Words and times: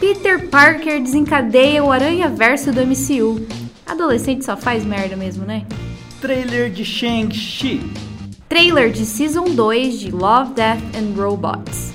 Peter 0.00 0.48
Parker 0.48 1.00
desencadeia 1.02 1.82
o 1.82 1.90
Aranha 1.90 2.28
Verso 2.28 2.70
do 2.70 2.80
MCU. 2.80 3.44
Adolescente 3.84 4.44
só 4.44 4.56
faz 4.56 4.84
merda 4.84 5.16
mesmo, 5.16 5.44
né? 5.44 5.66
Trailer 6.20 6.70
de 6.70 6.84
Shang-Chi. 6.84 7.80
Trailer 8.48 8.92
de 8.92 9.04
Season 9.04 9.44
2 9.44 9.98
de 9.98 10.10
Love, 10.12 10.54
Death 10.54 10.78
and 10.94 11.20
Robots. 11.20 11.92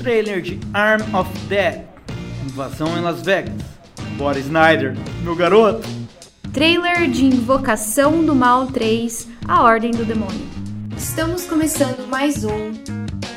Trailer 0.00 0.40
de 0.40 0.60
Arm 0.72 1.02
of 1.14 1.30
Death. 1.48 1.84
Invasão 2.44 2.96
em 2.96 3.00
Las 3.00 3.22
Vegas. 3.22 3.54
Bora 4.16 4.38
Snyder, 4.38 4.96
meu 5.24 5.34
garoto. 5.34 5.88
Trailer 6.52 7.10
de 7.10 7.24
Invocação 7.24 8.24
do 8.24 8.36
Mal 8.36 8.68
3, 8.68 9.28
A 9.48 9.62
Ordem 9.62 9.90
do 9.90 10.04
Demônio. 10.04 10.46
Estamos 10.96 11.44
começando 11.44 12.06
mais 12.08 12.44
um 12.44 12.72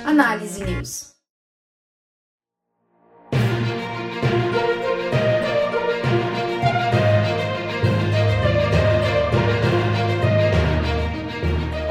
Análise 0.06 0.64
News. 0.64 1.15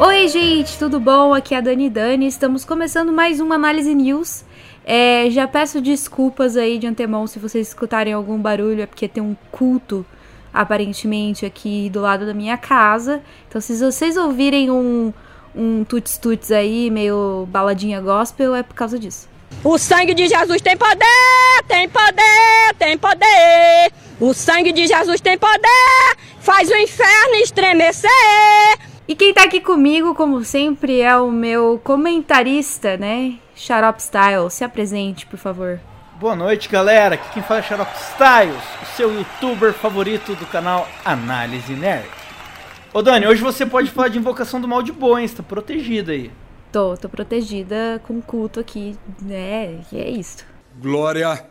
Oi, 0.07 0.29
gente, 0.29 0.79
tudo 0.79 1.01
bom? 1.01 1.33
Aqui 1.33 1.55
é 1.55 1.57
a 1.57 1.61
Dani 1.63 1.89
Dani. 1.89 2.27
Estamos 2.27 2.63
começando 2.63 3.11
mais 3.11 3.41
uma 3.41 3.55
Análise 3.55 3.95
News. 3.95 4.45
É, 4.85 5.31
já 5.31 5.49
peço 5.49 5.81
desculpas 5.81 6.59
aí 6.59 6.77
de 6.77 6.87
antemão 6.87 7.27
se 7.27 7.39
vocês 7.39 7.69
escutarem 7.69 8.13
algum 8.13 8.37
barulho, 8.37 8.83
é 8.83 8.87
porque 8.87 9.09
tem 9.09 9.23
um 9.23 9.35
culto 9.51 10.05
aparentemente 10.53 11.47
aqui 11.47 11.89
do 11.89 12.03
lado 12.03 12.27
da 12.27 12.35
minha 12.35 12.59
casa. 12.59 13.23
Então, 13.49 13.63
se 13.63 13.79
vocês 13.79 14.19
ouvirem 14.19 14.71
um, 14.71 15.11
um 15.57 15.85
tuts-tuts 15.85 16.51
aí, 16.51 16.91
meio 16.91 17.49
baladinha 17.49 17.99
gospel, 17.99 18.55
é 18.55 18.63
por 18.63 18.75
causa 18.75 18.99
disso. 18.99 19.27
O 19.65 19.79
sangue 19.79 20.13
de 20.13 20.29
Jesus 20.29 20.61
tem 20.61 20.77
poder, 20.77 21.65
tem 21.67 21.89
poder, 21.89 22.75
tem 22.79 22.99
poder. 22.99 23.91
O 24.21 24.35
sangue 24.35 24.71
de 24.71 24.87
Jesus 24.87 25.23
tem 25.23 25.39
poder, 25.39 26.17
faz 26.41 26.71
o 26.71 26.77
inferno 26.77 27.37
estremecer. 27.37 28.11
E 29.07 29.15
quem 29.15 29.35
tá 29.35 29.45
aqui 29.45 29.61
comigo, 29.61 30.15
como 30.15 30.43
sempre, 30.45 31.03
é 31.03 31.15
o 31.19 31.31
meu 31.31 31.79
comentarista, 31.85 32.97
né? 32.97 33.35
Xarope 33.55 34.03
Style. 34.03 34.51
Se 34.51 34.65
apresente, 34.65 35.27
por 35.27 35.39
favor. 35.39 35.79
Boa 36.19 36.35
noite, 36.35 36.71
galera. 36.71 37.17
Aqui 37.17 37.35
quem 37.35 37.43
fala 37.43 37.61
é 37.61 37.63
Xarope 37.63 37.93
Styles, 37.99 38.65
o 38.83 38.97
seu 38.97 39.13
youtuber 39.13 39.75
favorito 39.75 40.35
do 40.35 40.47
canal 40.47 40.89
Análise 41.05 41.75
Nerd. 41.75 42.09
Ô 42.95 43.03
Dani, 43.03 43.27
hoje 43.27 43.43
você 43.43 43.67
pode 43.67 43.91
falar 43.91 44.09
de 44.09 44.17
Invocação 44.17 44.59
do 44.59 44.67
Mal 44.67 44.83
de 44.83 44.93
boa, 44.93 45.21
hein? 45.21 45.29
Você 45.29 45.37
tá 45.37 45.43
protegida 45.43 46.13
aí. 46.13 46.31
Tô, 46.73 46.97
tô 46.97 47.07
protegida 47.07 48.01
com 48.07 48.23
culto 48.23 48.59
aqui, 48.59 48.97
né? 49.21 49.81
E 49.93 49.99
é 49.99 50.09
isso. 50.09 50.47
Glória 50.81 51.45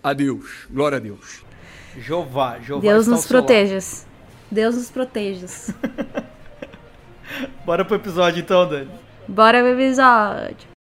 a 0.00 0.12
Deus. 0.12 0.68
Glória 0.70 0.98
a 0.98 1.00
Deus. 1.00 1.42
Jeová, 1.98 2.60
Jeová 2.60 2.80
Deus 2.80 3.08
nos 3.08 3.22
seu 3.22 3.34
lado. 3.34 3.46
proteja. 3.46 3.78
Deus 4.48 4.76
nos 4.76 4.88
proteja. 4.88 5.46
Bora 7.64 7.84
pro 7.84 7.96
episódio 7.96 8.40
então, 8.40 8.68
Dani. 8.68 8.90
Bora 9.28 9.60
pro 9.60 9.68
episódio. 9.68 10.72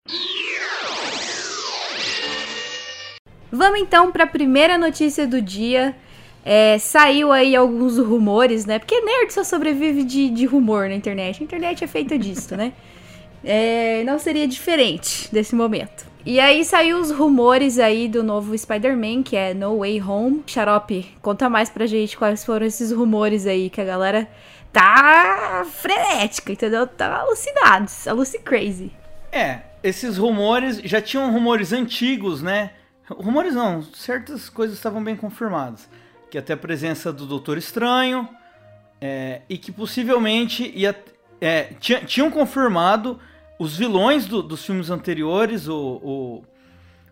Vamos 3.51 3.79
então 3.79 4.11
para 4.11 4.23
a 4.23 4.27
primeira 4.27 4.77
notícia 4.77 5.27
do 5.27 5.41
dia. 5.41 5.95
É, 6.43 6.77
saiu 6.79 7.31
aí 7.31 7.55
alguns 7.55 7.97
rumores, 7.97 8.65
né? 8.65 8.79
Porque 8.79 8.99
nerd 9.01 9.31
só 9.31 9.43
sobrevive 9.43 10.03
de, 10.03 10.29
de 10.29 10.45
rumor 10.45 10.87
na 10.89 10.95
internet. 10.95 11.41
A 11.41 11.43
internet 11.43 11.83
é 11.83 11.87
feita 11.87 12.17
disso, 12.17 12.55
né? 12.55 12.73
É, 13.43 14.03
não 14.05 14.17
seria 14.17 14.47
diferente 14.47 15.29
desse 15.31 15.55
momento. 15.55 16.05
E 16.25 16.39
aí 16.39 16.63
saiu 16.63 16.99
os 16.99 17.11
rumores 17.11 17.79
aí 17.79 18.07
do 18.07 18.23
novo 18.23 18.55
Spider-Man, 18.55 19.23
que 19.23 19.35
é 19.35 19.53
No 19.53 19.79
Way 19.79 20.01
Home. 20.01 20.43
Xarope, 20.45 21.07
conta 21.21 21.49
mais 21.49 21.69
pra 21.69 21.87
gente 21.87 22.15
quais 22.15 22.45
foram 22.45 22.65
esses 22.65 22.91
rumores 22.91 23.47
aí, 23.47 23.69
que 23.69 23.81
a 23.81 23.85
galera 23.85 24.27
tá 24.71 25.65
frenética, 25.69 26.51
entendeu? 26.51 26.87
Tá 26.87 27.17
alucinados, 27.19 28.07
aluci 28.07 28.39
crazy. 28.39 28.91
É, 29.31 29.59
esses 29.83 30.17
rumores 30.17 30.79
já 30.83 31.01
tinham 31.01 31.31
rumores 31.31 31.73
antigos, 31.73 32.41
né? 32.41 32.71
Rumores 33.09 33.53
não, 33.53 33.81
certas 33.81 34.49
coisas 34.49 34.77
estavam 34.77 35.03
bem 35.03 35.15
confirmadas. 35.15 35.89
Que 36.29 36.37
até 36.37 36.53
a 36.53 36.57
presença 36.57 37.11
do 37.11 37.25
Doutor 37.25 37.57
Estranho 37.57 38.27
é, 39.01 39.41
e 39.49 39.57
que 39.57 39.71
possivelmente 39.71 40.71
ia, 40.75 40.95
é, 41.41 41.63
tinha- 41.79 42.01
tinham 42.05 42.31
confirmado 42.31 43.19
os 43.59 43.75
vilões 43.77 44.25
do- 44.25 44.41
dos 44.41 44.65
filmes 44.65 44.89
anteriores, 44.89 45.67
o, 45.67 45.75
o 45.77 46.43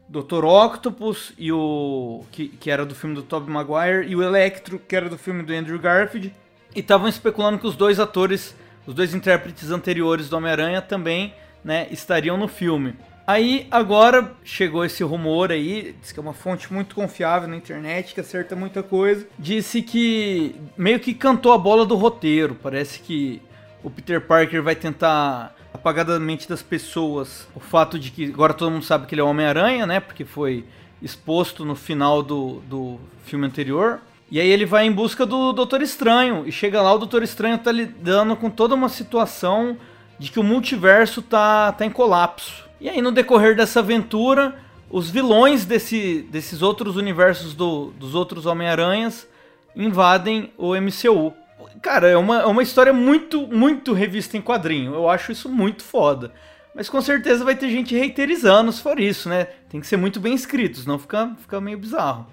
Dr. 0.08 0.46
Octopus 0.46 1.34
e 1.38 1.52
o 1.52 2.24
que, 2.32 2.48
que 2.48 2.72
era 2.72 2.86
do 2.86 2.96
filme 2.96 3.14
do 3.16 3.22
Tobey 3.24 3.52
Maguire 3.54 4.08
e 4.08 4.16
o 4.16 4.24
Electro, 4.24 4.80
que 4.80 4.96
era 4.96 5.10
do 5.10 5.18
filme 5.18 5.44
do 5.44 5.54
Andrew 5.54 5.78
Garfield. 5.80 6.34
E 6.76 6.80
estavam 6.80 7.08
especulando 7.08 7.58
que 7.58 7.68
os 7.68 7.76
dois 7.76 8.00
atores, 8.00 8.56
os 8.86 8.94
dois 8.94 9.14
intérpretes 9.14 9.72
anteriores 9.72 10.30
do 10.30 10.38
Homem-Aranha 10.38 10.82
também 10.82 11.34
né, 11.64 11.88
estariam 11.92 12.38
no 12.38 12.48
filme. 12.48 12.96
Aí 13.30 13.68
agora 13.70 14.34
chegou 14.44 14.84
esse 14.84 15.04
rumor 15.04 15.52
aí, 15.52 15.96
diz 16.02 16.12
que 16.12 16.20
é 16.20 16.22
uma 16.22 16.34
fonte 16.34 16.74
muito 16.74 16.96
confiável 16.96 17.48
na 17.48 17.56
internet, 17.56 18.14
que 18.16 18.20
acerta 18.20 18.56
muita 18.56 18.82
coisa. 18.82 19.28
Disse 19.38 19.84
que 19.84 20.56
meio 20.76 21.00
que 21.00 21.14
cantou 21.14 21.54
a 21.54 21.58
bola 21.58 21.86
do 21.86 21.96
roteiro. 21.96 22.56
Parece 22.56 23.00
que 23.00 23.40
o 23.84 23.90
Peter 23.92 24.20
Parker 24.20 24.64
vai 24.64 24.76
tentar 24.76 25.56
apagar 25.72 26.06
da 26.06 26.20
mente 26.20 26.50
das 26.50 26.64
pessoas 26.64 27.48
o 27.56 27.60
fato 27.60 28.00
de 28.00 28.10
que 28.10 28.26
agora 28.26 28.52
todo 28.52 28.72
mundo 28.72 28.84
sabe 28.84 29.06
que 29.06 29.14
ele 29.14 29.22
é 29.22 29.24
Homem-Aranha, 29.24 29.86
né? 29.86 30.00
Porque 30.00 30.26
foi 30.26 30.66
exposto 31.00 31.64
no 31.64 31.76
final 31.76 32.24
do, 32.24 32.62
do 32.62 33.00
filme 33.26 33.46
anterior. 33.46 34.02
E 34.32 34.40
aí 34.40 34.48
ele 34.48 34.66
vai 34.66 34.86
em 34.86 34.92
busca 34.92 35.26
do 35.26 35.52
Doutor 35.54 35.82
Estranho. 35.82 36.44
E 36.48 36.52
chega 36.52 36.82
lá, 36.82 36.94
o 36.94 36.98
Doutor 37.00 37.24
Estranho 37.24 37.58
tá 37.58 37.72
lidando 37.72 38.36
com 38.36 38.50
toda 38.50 38.76
uma 38.76 38.90
situação 38.90 39.78
de 40.20 40.30
que 40.32 40.40
o 40.40 40.44
multiverso 40.44 41.22
tá, 41.22 41.72
tá 41.72 41.86
em 41.86 41.90
colapso. 41.90 42.66
E 42.80 42.88
aí, 42.90 43.02
no 43.02 43.12
decorrer 43.12 43.56
dessa 43.56 43.80
aventura, 43.80 44.56
os 44.90 45.10
vilões 45.10 45.66
desse, 45.66 46.28
desses 46.30 46.62
outros 46.62 46.96
universos 46.96 47.54
do- 47.54 47.92
dos 47.98 48.14
outros 48.16 48.46
Homem-Aranhas 48.46 49.28
invadem 49.76 50.52
o 50.58 50.76
MCU. 50.76 51.34
Cara, 51.82 52.08
é 52.08 52.18
uma, 52.18 52.42
é 52.42 52.46
uma 52.46 52.64
história 52.64 52.92
muito, 52.94 53.48
muito 53.48 53.94
revista 53.94 54.38
em 54.38 54.42
quadrinho. 54.42 54.94
Eu 54.94 55.10
acho 55.10 55.32
isso 55.32 55.48
muito 55.50 55.84
foda. 55.84 56.32
Mas 56.76 56.90
com 56.90 57.02
certeza 57.02 57.44
vai 57.44 57.56
ter 57.56 57.70
gente 57.70 57.96
reiterizando 57.96 58.72
se 58.72 58.82
for 58.82 59.00
isso, 59.00 59.28
né? 59.28 59.46
Tem 59.70 59.80
que 59.82 59.88
ser 59.88 59.98
muito 59.98 60.20
bem 60.20 60.34
escrito, 60.34 60.80
senão 60.80 61.00
fica, 61.00 61.36
fica 61.40 61.60
meio 61.60 61.78
bizarro. 61.78 62.28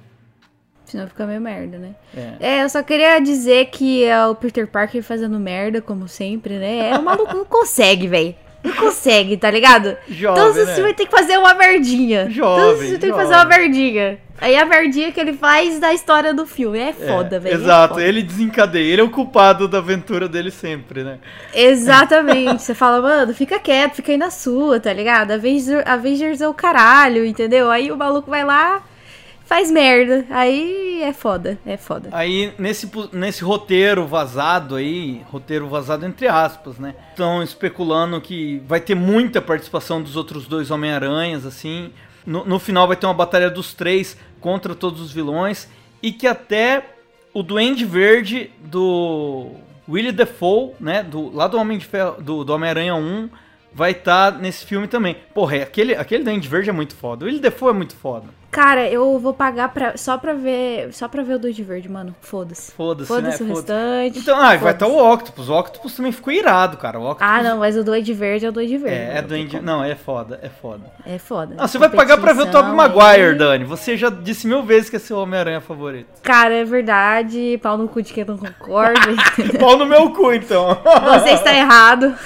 Senão 0.87 1.07
fica 1.09 1.27
meio 1.27 1.41
merda, 1.41 1.79
né? 1.79 1.91
É. 2.17 2.33
É, 2.59 2.63
eu 2.63 2.69
só 2.69 2.83
queria 2.83 3.19
dizer 3.19 3.67
que 3.67 4.05
é 4.05 4.25
o 4.27 4.35
Peter 4.35 4.67
Parker 4.69 5.03
fazendo 5.03 5.39
merda, 5.39 5.83
como 5.83 6.07
sempre, 6.09 6.55
né? 6.59 6.91
É, 6.91 6.97
o 6.99 7.03
maluco 7.03 7.35
não 7.37 7.45
consegue, 7.45 8.07
velho. 8.09 8.35
Não 8.63 8.75
consegue, 8.75 9.37
tá 9.37 9.51
ligado? 9.51 9.97
Jovem, 10.09 10.43
Todos 10.43 10.57
os 10.59 10.67
né? 10.67 10.75
filmes 10.75 10.97
tem 10.97 11.07
que 11.07 11.13
fazer 11.17 11.39
uma 11.39 11.55
merdinha. 11.55 12.31
Jovem, 12.31 12.57
Todos 12.65 12.75
os 12.75 12.81
filmes 12.83 12.99
tem 13.01 13.11
que 13.11 13.17
fazer 13.17 13.35
uma 13.35 13.45
merdinha. 13.45 14.19
Aí 14.39 14.57
a 14.57 14.65
merdinha 14.67 15.11
que 15.13 15.19
ele 15.21 15.33
faz 15.33 15.79
da 15.79 15.95
história 15.95 16.35
do 16.35 16.47
filme. 16.47 16.79
É 16.79 16.93
foda, 16.93 17.37
É, 17.37 17.39
velho. 17.39 17.53
é 17.55 17.59
Exato, 17.59 17.95
foda. 17.95 18.07
ele 18.07 18.23
desencadeia, 18.23 18.93
ele 18.93 19.01
é 19.01 19.05
o 19.05 19.11
culpado 19.11 19.67
da 19.69 19.79
aventura 19.79 20.29
dele 20.29 20.51
sempre, 20.51 21.03
né? 21.05 21.19
Exatamente. 21.55 22.63
Você 22.63 22.75
fala, 22.75 23.01
mano, 23.01 23.35
fica 23.35 23.59
quieto, 23.59 23.95
fica 23.95 24.13
aí 24.13 24.19
na 24.19 24.31
sua, 24.31 24.79
tá 24.81 24.93
ligado? 24.93 25.31
Avengers, 25.33 25.83
Avengers 25.87 26.41
é 26.41 26.49
o 26.49 26.55
caralho, 26.55 27.25
entendeu? 27.25 27.71
Aí 27.71 27.91
o 27.93 27.97
maluco 27.97 28.31
vai 28.31 28.45
lá, 28.45 28.83
faz 29.47 29.71
merda. 29.71 30.27
Aí 30.29 31.01
é 31.03 31.13
foda, 31.13 31.59
é 31.65 31.77
foda. 31.77 32.11
Aí, 32.13 32.53
nesse, 32.59 32.91
nesse 33.13 33.43
roteiro 33.43 34.07
vazado 34.07 34.75
aí, 34.75 35.23
roteiro 35.31 35.69
vazado 35.69 36.05
entre 36.05 36.29
aspas, 36.29 36.79
né? 36.79 36.95
Estão 37.11 37.43
especulando 37.43 38.21
que 38.21 38.61
vai 38.67 38.81
ter 38.81 38.95
muita 38.95 39.41
participação 39.41 40.03
dos 40.03 40.17
outros 40.17 40.47
dois 40.47 40.71
Homem-Aranhas, 40.71 41.47
assim. 41.47 41.93
No, 42.27 42.45
no 42.45 42.59
final 42.59 42.87
vai 42.87 42.97
ter 42.97 43.07
uma 43.07 43.15
batalha 43.15 43.49
dos 43.49 43.73
três 43.73 44.17
contra 44.41 44.75
todos 44.75 45.01
os 45.01 45.13
vilões. 45.13 45.69
E 46.03 46.13
que 46.13 46.27
até 46.27 46.85
o 47.33 47.43
Duende 47.43 47.85
Verde 47.85 48.51
do 48.59 49.53
Willie 49.89 50.13
Defoe, 50.13 50.73
né? 50.81 51.03
Do, 51.03 51.35
lá 51.35 51.47
do 51.47 51.57
Homem 51.57 51.79
de 51.79 51.87
Ferro, 51.87 52.21
do, 52.21 52.45
do 52.45 52.53
Homem-Aranha 52.53 52.97
1, 52.97 53.31
vai 53.73 53.93
estar 53.93 54.33
nesse 54.33 54.65
filme 54.65 54.89
também. 54.89 55.17
Porra, 55.35 55.57
é, 55.57 55.63
aquele, 55.63 55.95
aquele 55.95 56.25
Duende 56.25 56.49
Verde 56.49 56.71
é 56.71 56.73
muito 56.73 56.97
foda. 56.97 57.25
O 57.25 57.27
Willie 57.27 57.41
Defoe 57.41 57.71
é 57.71 57.75
muito 57.75 57.95
foda. 57.95 58.27
Cara, 58.57 58.89
eu 58.89 59.19
vou 59.19 59.35
pagar 59.35 59.69
pra, 59.69 59.99
só 59.99 60.17
pra 60.17 60.33
ver. 60.33 60.91
Só 60.91 61.07
pra 61.09 61.23
ver 61.23 61.35
o 61.35 61.39
Duende 61.39 61.63
Verde, 61.63 61.91
mano. 61.91 62.17
Foda-se. 62.23 62.73
Foda-se, 62.73 63.07
Foda-se 63.07 63.45
né? 63.45 63.51
o 63.51 63.55
restante. 63.55 64.19
Então, 64.19 64.35
ah, 64.35 64.57
vai 64.57 64.73
estar 64.73 64.87
Foda-se. 64.87 65.03
o 65.03 65.13
Octopus. 65.13 65.49
O 65.51 65.59
Octopus 65.59 65.95
também 65.95 66.11
ficou 66.11 66.33
irado, 66.33 66.79
cara. 66.79 66.99
O 66.99 67.03
Octopus 67.03 67.29
Ah, 67.29 67.43
não, 67.43 67.59
mas 67.59 67.77
o 67.77 67.85
Duende 67.85 68.15
Verde 68.15 68.47
é 68.47 68.49
o 68.49 68.53
Duende 68.53 68.79
Verde. 68.79 68.97
É, 68.97 69.19
é 69.19 69.47
como. 69.47 69.63
Não, 69.63 69.85
é 69.85 69.95
foda, 69.95 70.41
é 70.43 70.49
foda. 70.49 70.91
É 71.05 71.19
foda. 71.19 71.55
Ah, 71.59 71.69
você 71.69 71.77
vai 71.77 71.91
pagar 71.91 72.17
pra 72.17 72.33
ver 72.33 72.45
o 72.45 72.47
Tobey 72.47 72.71
Competição 72.71 73.03
Maguire, 73.03 73.29
aí. 73.29 73.35
Dani. 73.35 73.65
Você 73.67 73.95
já 73.95 74.09
disse 74.09 74.47
mil 74.47 74.63
vezes 74.63 74.89
que 74.89 74.97
é 74.97 75.01
seu 75.01 75.19
Homem-Aranha 75.19 75.61
favorito. 75.61 76.09
Cara, 76.23 76.55
é 76.55 76.65
verdade. 76.65 77.61
Pau 77.63 77.77
no 77.77 77.87
cu 77.87 78.01
de 78.01 78.15
quem 78.15 78.25
não 78.25 78.39
concorda. 78.39 79.01
Pau 79.61 79.77
no 79.77 79.85
meu 79.85 80.15
cu, 80.15 80.33
então. 80.33 80.79
Você 81.21 81.33
está 81.33 81.55
errado. 81.55 82.17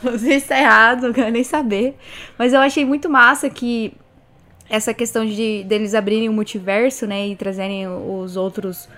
Você 0.00 0.34
está 0.34 0.60
errado, 0.60 1.08
não 1.08 1.12
quero 1.12 1.30
nem 1.32 1.42
saber. 1.42 1.96
Mas 2.38 2.52
eu 2.52 2.60
achei 2.60 2.84
muito 2.84 3.10
massa 3.10 3.50
que 3.50 3.94
essa 4.72 4.94
questão 4.94 5.26
de 5.26 5.62
deles 5.64 5.94
abrirem 5.94 6.30
o 6.30 6.32
multiverso, 6.32 7.06
né, 7.06 7.28
e 7.28 7.36
trazerem 7.36 7.86
os 7.86 8.38
outros 8.38 8.88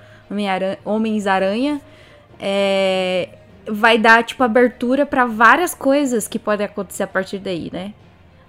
Homens-Aranha, 0.84 1.80
é, 2.38 3.28
vai 3.66 3.98
dar, 3.98 4.22
tipo, 4.22 4.44
abertura 4.44 5.04
para 5.04 5.26
várias 5.26 5.74
coisas 5.74 6.28
que 6.28 6.38
podem 6.38 6.64
acontecer 6.64 7.02
a 7.02 7.08
partir 7.08 7.40
daí, 7.40 7.70
né? 7.72 7.92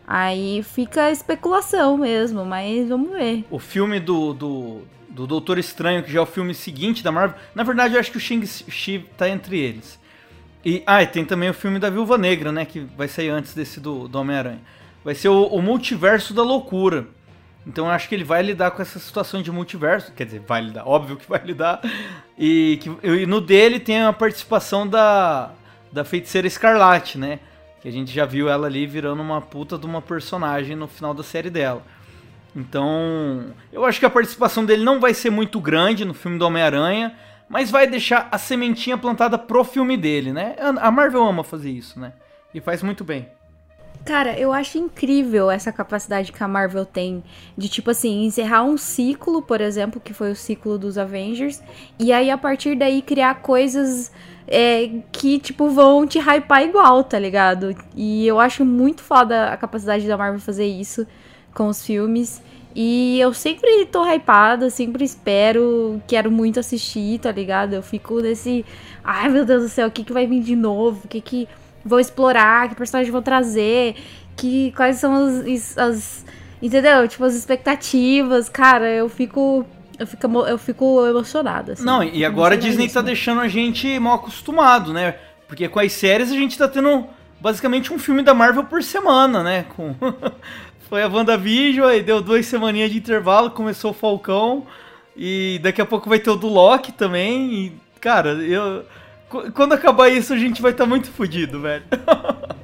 Aí 0.07 0.62
fica 0.62 1.10
especulação 1.10 1.98
mesmo, 1.98 2.45
mas 2.45 2.88
vamos 2.89 3.10
ver. 3.10 3.44
O 3.50 3.57
filme 3.57 4.00
do, 4.00 4.31
do, 4.31 4.81
do 5.10 5.25
Doutor 5.25 5.57
Estranho, 5.57 6.04
que 6.04 6.12
já 6.12 6.19
é 6.19 6.21
o 6.21 6.28
filme 6.28 6.54
seguinte 6.54 7.04
da 7.04 7.12
Marvel, 7.12 7.39
na 7.56 7.63
verdade 7.63 7.95
eu 7.95 8.00
acho 8.00 8.12
que 8.12 8.18
o 8.18 8.21
Shang-Chi 8.21 9.04
tá 9.18 9.28
entre 9.28 9.57
eles. 9.57 10.00
E, 10.63 10.83
ah, 10.86 11.01
e 11.01 11.07
tem 11.07 11.25
também 11.25 11.50
o 11.50 11.56
filme 11.56 11.80
da 11.80 11.89
Viúva 11.89 12.19
Negra, 12.19 12.51
né, 12.51 12.66
que 12.66 12.81
vai 12.95 13.07
sair 13.07 13.30
antes 13.30 13.56
desse 13.56 13.80
do, 13.80 14.07
do 14.07 14.19
Homem-Aranha. 14.19 14.62
Vai 15.04 15.16
ser 15.16 15.30
o, 15.30 15.45
o 15.48 15.62
Multiverso 15.62 16.36
da 16.36 16.44
Loucura. 16.44 17.07
Então 17.66 17.86
eu 17.86 17.92
acho 17.92 18.08
que 18.08 18.14
ele 18.14 18.24
vai 18.24 18.44
lidar 18.44 18.72
com 18.72 18.82
essa 18.82 19.00
situação 19.00 19.42
de 19.42 19.52
multiverso. 19.52 20.12
Quer 20.14 20.26
dizer, 20.26 20.42
vai 20.48 20.62
lidar, 20.62 20.88
óbvio 20.88 21.18
que 21.18 21.28
vai 21.28 21.42
lidar. 21.44 21.82
E, 22.38 22.80
que, 22.82 23.08
e 23.08 23.26
no 23.26 23.42
dele 23.42 23.80
tem 23.80 24.04
a 24.04 24.14
participação 24.14 24.88
da, 24.88 25.52
da 25.92 26.04
feiticeira 26.06 26.48
Escarlate, 26.48 27.18
né? 27.18 27.40
Que 27.82 27.88
a 27.88 27.92
gente 27.92 28.12
já 28.12 28.26
viu 28.26 28.50
ela 28.50 28.68
ali 28.68 28.86
virando 28.86 29.22
uma 29.22 29.42
puta 29.42 29.78
de 29.78 29.86
uma 29.86 30.02
personagem 30.02 30.76
no 30.76 30.88
final 30.88 31.14
da 31.14 31.24
série 31.24 31.50
dela. 31.50 31.82
Então, 32.56 33.54
eu 33.74 33.84
acho 33.84 34.00
que 34.00 34.06
a 34.06 34.10
participação 34.10 34.64
dele 34.64 34.84
não 34.84 35.00
vai 35.00 35.14
ser 35.14 35.30
muito 35.30 35.60
grande 35.60 36.06
no 36.06 36.14
filme 36.14 36.40
do 36.40 36.46
Homem-Aranha, 36.46 37.14
mas 37.50 37.70
vai 37.70 37.86
deixar 37.86 38.30
a 38.32 38.38
sementinha 38.38 38.98
plantada 38.98 39.38
pro 39.38 39.64
filme 39.64 39.98
dele, 39.98 40.32
né? 40.32 40.56
A 40.60 40.90
Marvel 40.90 41.24
ama 41.24 41.44
fazer 41.44 41.70
isso, 41.70 42.00
né? 42.00 42.14
E 42.54 42.62
faz 42.62 42.82
muito 42.82 43.04
bem. 43.04 43.28
Cara, 44.06 44.40
eu 44.40 44.54
acho 44.54 44.78
incrível 44.78 45.50
essa 45.50 45.72
capacidade 45.72 46.31
que 46.31 46.44
a 46.44 46.48
Marvel 46.48 46.86
tem 46.86 47.24
de, 47.57 47.68
tipo 47.68 47.90
assim, 47.90 48.25
encerrar 48.25 48.63
um 48.63 48.78
ciclo, 48.78 49.42
por 49.42 49.60
exemplo, 49.60 50.00
que 50.00 50.13
foi 50.13 50.31
o 50.31 50.36
ciclo 50.36 50.78
dos 50.78 50.96
Avengers, 50.96 51.60
e 51.98 52.13
aí 52.13 52.30
a 52.30 52.38
partir 52.38 52.75
daí 52.78 53.02
criar 53.02 53.42
coisas 53.42 54.12
é, 54.48 54.92
que, 55.12 55.40
tipo, 55.40 55.69
vão 55.69 56.06
te 56.06 56.19
hypar 56.19 56.62
igual, 56.62 57.04
tá 57.04 57.18
ligado? 57.18 57.75
E 57.96 58.28
eu 58.28 58.40
acho 58.40 58.63
muito 58.63 59.02
foda 59.02 59.50
a 59.50 59.57
capacidade 59.57 60.07
da 60.07 60.16
Marvel 60.16 60.40
fazer 60.40 60.68
isso 60.68 61.07
com 61.52 61.68
os 61.68 61.84
filmes. 61.84 62.44
E 62.75 63.19
eu 63.19 63.34
sempre 63.34 63.86
tô 63.86 64.06
hypada, 64.06 64.69
sempre 64.69 65.04
espero, 65.04 66.00
quero 66.07 66.30
muito 66.30 66.60
assistir, 66.60 67.19
tá 67.19 67.31
ligado? 67.31 67.74
Eu 67.74 67.81
fico 67.81 68.19
nesse. 68.19 68.66
Ai 69.04 69.30
meu 69.30 69.46
Deus 69.46 69.63
do 69.63 69.69
céu, 69.69 69.88
o 69.88 69.92
que, 69.92 70.04
que 70.04 70.13
vai 70.13 70.28
vir 70.28 70.42
de 70.42 70.56
novo? 70.56 71.02
O 71.06 71.07
que 71.07 71.22
que 71.22 71.48
vou 71.86 72.00
explorar, 72.00 72.68
que 72.68 72.76
personagens 72.76 73.12
vou 73.12 73.22
trazer, 73.22 73.96
que 74.36 74.72
quais 74.72 74.98
são 74.98 75.14
as, 75.14 75.78
as, 75.78 76.26
entendeu? 76.62 77.08
Tipo 77.08 77.24
as 77.24 77.36
expectativas, 77.36 78.50
cara, 78.50 78.90
eu 78.90 79.08
fico 79.08 79.66
eu 79.98 80.08
fico, 80.08 80.28
eu 80.46 80.58
fico 80.58 81.06
emocionada. 81.06 81.74
Assim, 81.74 81.86
Não, 81.86 82.04
e 82.04 82.26
agora 82.26 82.56
a 82.56 82.58
Disney 82.58 82.90
tá 82.90 83.02
deixando 83.02 83.40
a 83.40 83.48
gente 83.48 83.98
mal 84.00 84.16
acostumado, 84.16 84.92
né? 84.92 85.16
Porque 85.48 85.70
com 85.70 85.80
as 85.80 85.94
séries 85.94 86.32
a 86.32 86.36
gente 86.36 86.58
tá 86.58 86.68
tendo 86.68 87.06
basicamente 87.40 87.94
um 87.94 88.00
filme 88.00 88.22
da 88.22 88.34
Marvel 88.34 88.66
por 88.66 88.84
semana, 88.84 89.42
né? 89.44 89.66
Com 89.76 89.96
Foi 90.90 91.02
a 91.02 91.08
WandaVision, 91.08 91.88
aí 91.88 92.04
deu 92.04 92.22
duas 92.22 92.46
semaninhas 92.46 92.92
de 92.92 92.98
intervalo, 92.98 93.50
começou 93.50 93.90
o 93.90 93.94
Falcão, 93.94 94.68
e 95.18 95.60
daqui 95.64 95.81
a 95.81 95.86
pouco 95.86 96.08
vai 96.08 96.20
ter 96.20 96.30
o 96.30 96.36
do 96.36 96.48
Loki 96.48 96.92
também, 96.92 97.54
e, 97.54 97.74
cara, 98.00 98.34
eu 98.34 98.86
quando 99.54 99.74
acabar 99.74 100.10
isso, 100.10 100.34
a 100.34 100.38
gente 100.38 100.62
vai 100.62 100.72
estar 100.72 100.84
tá 100.84 100.90
muito 100.90 101.10
fodido, 101.12 101.62
velho. 101.62 101.84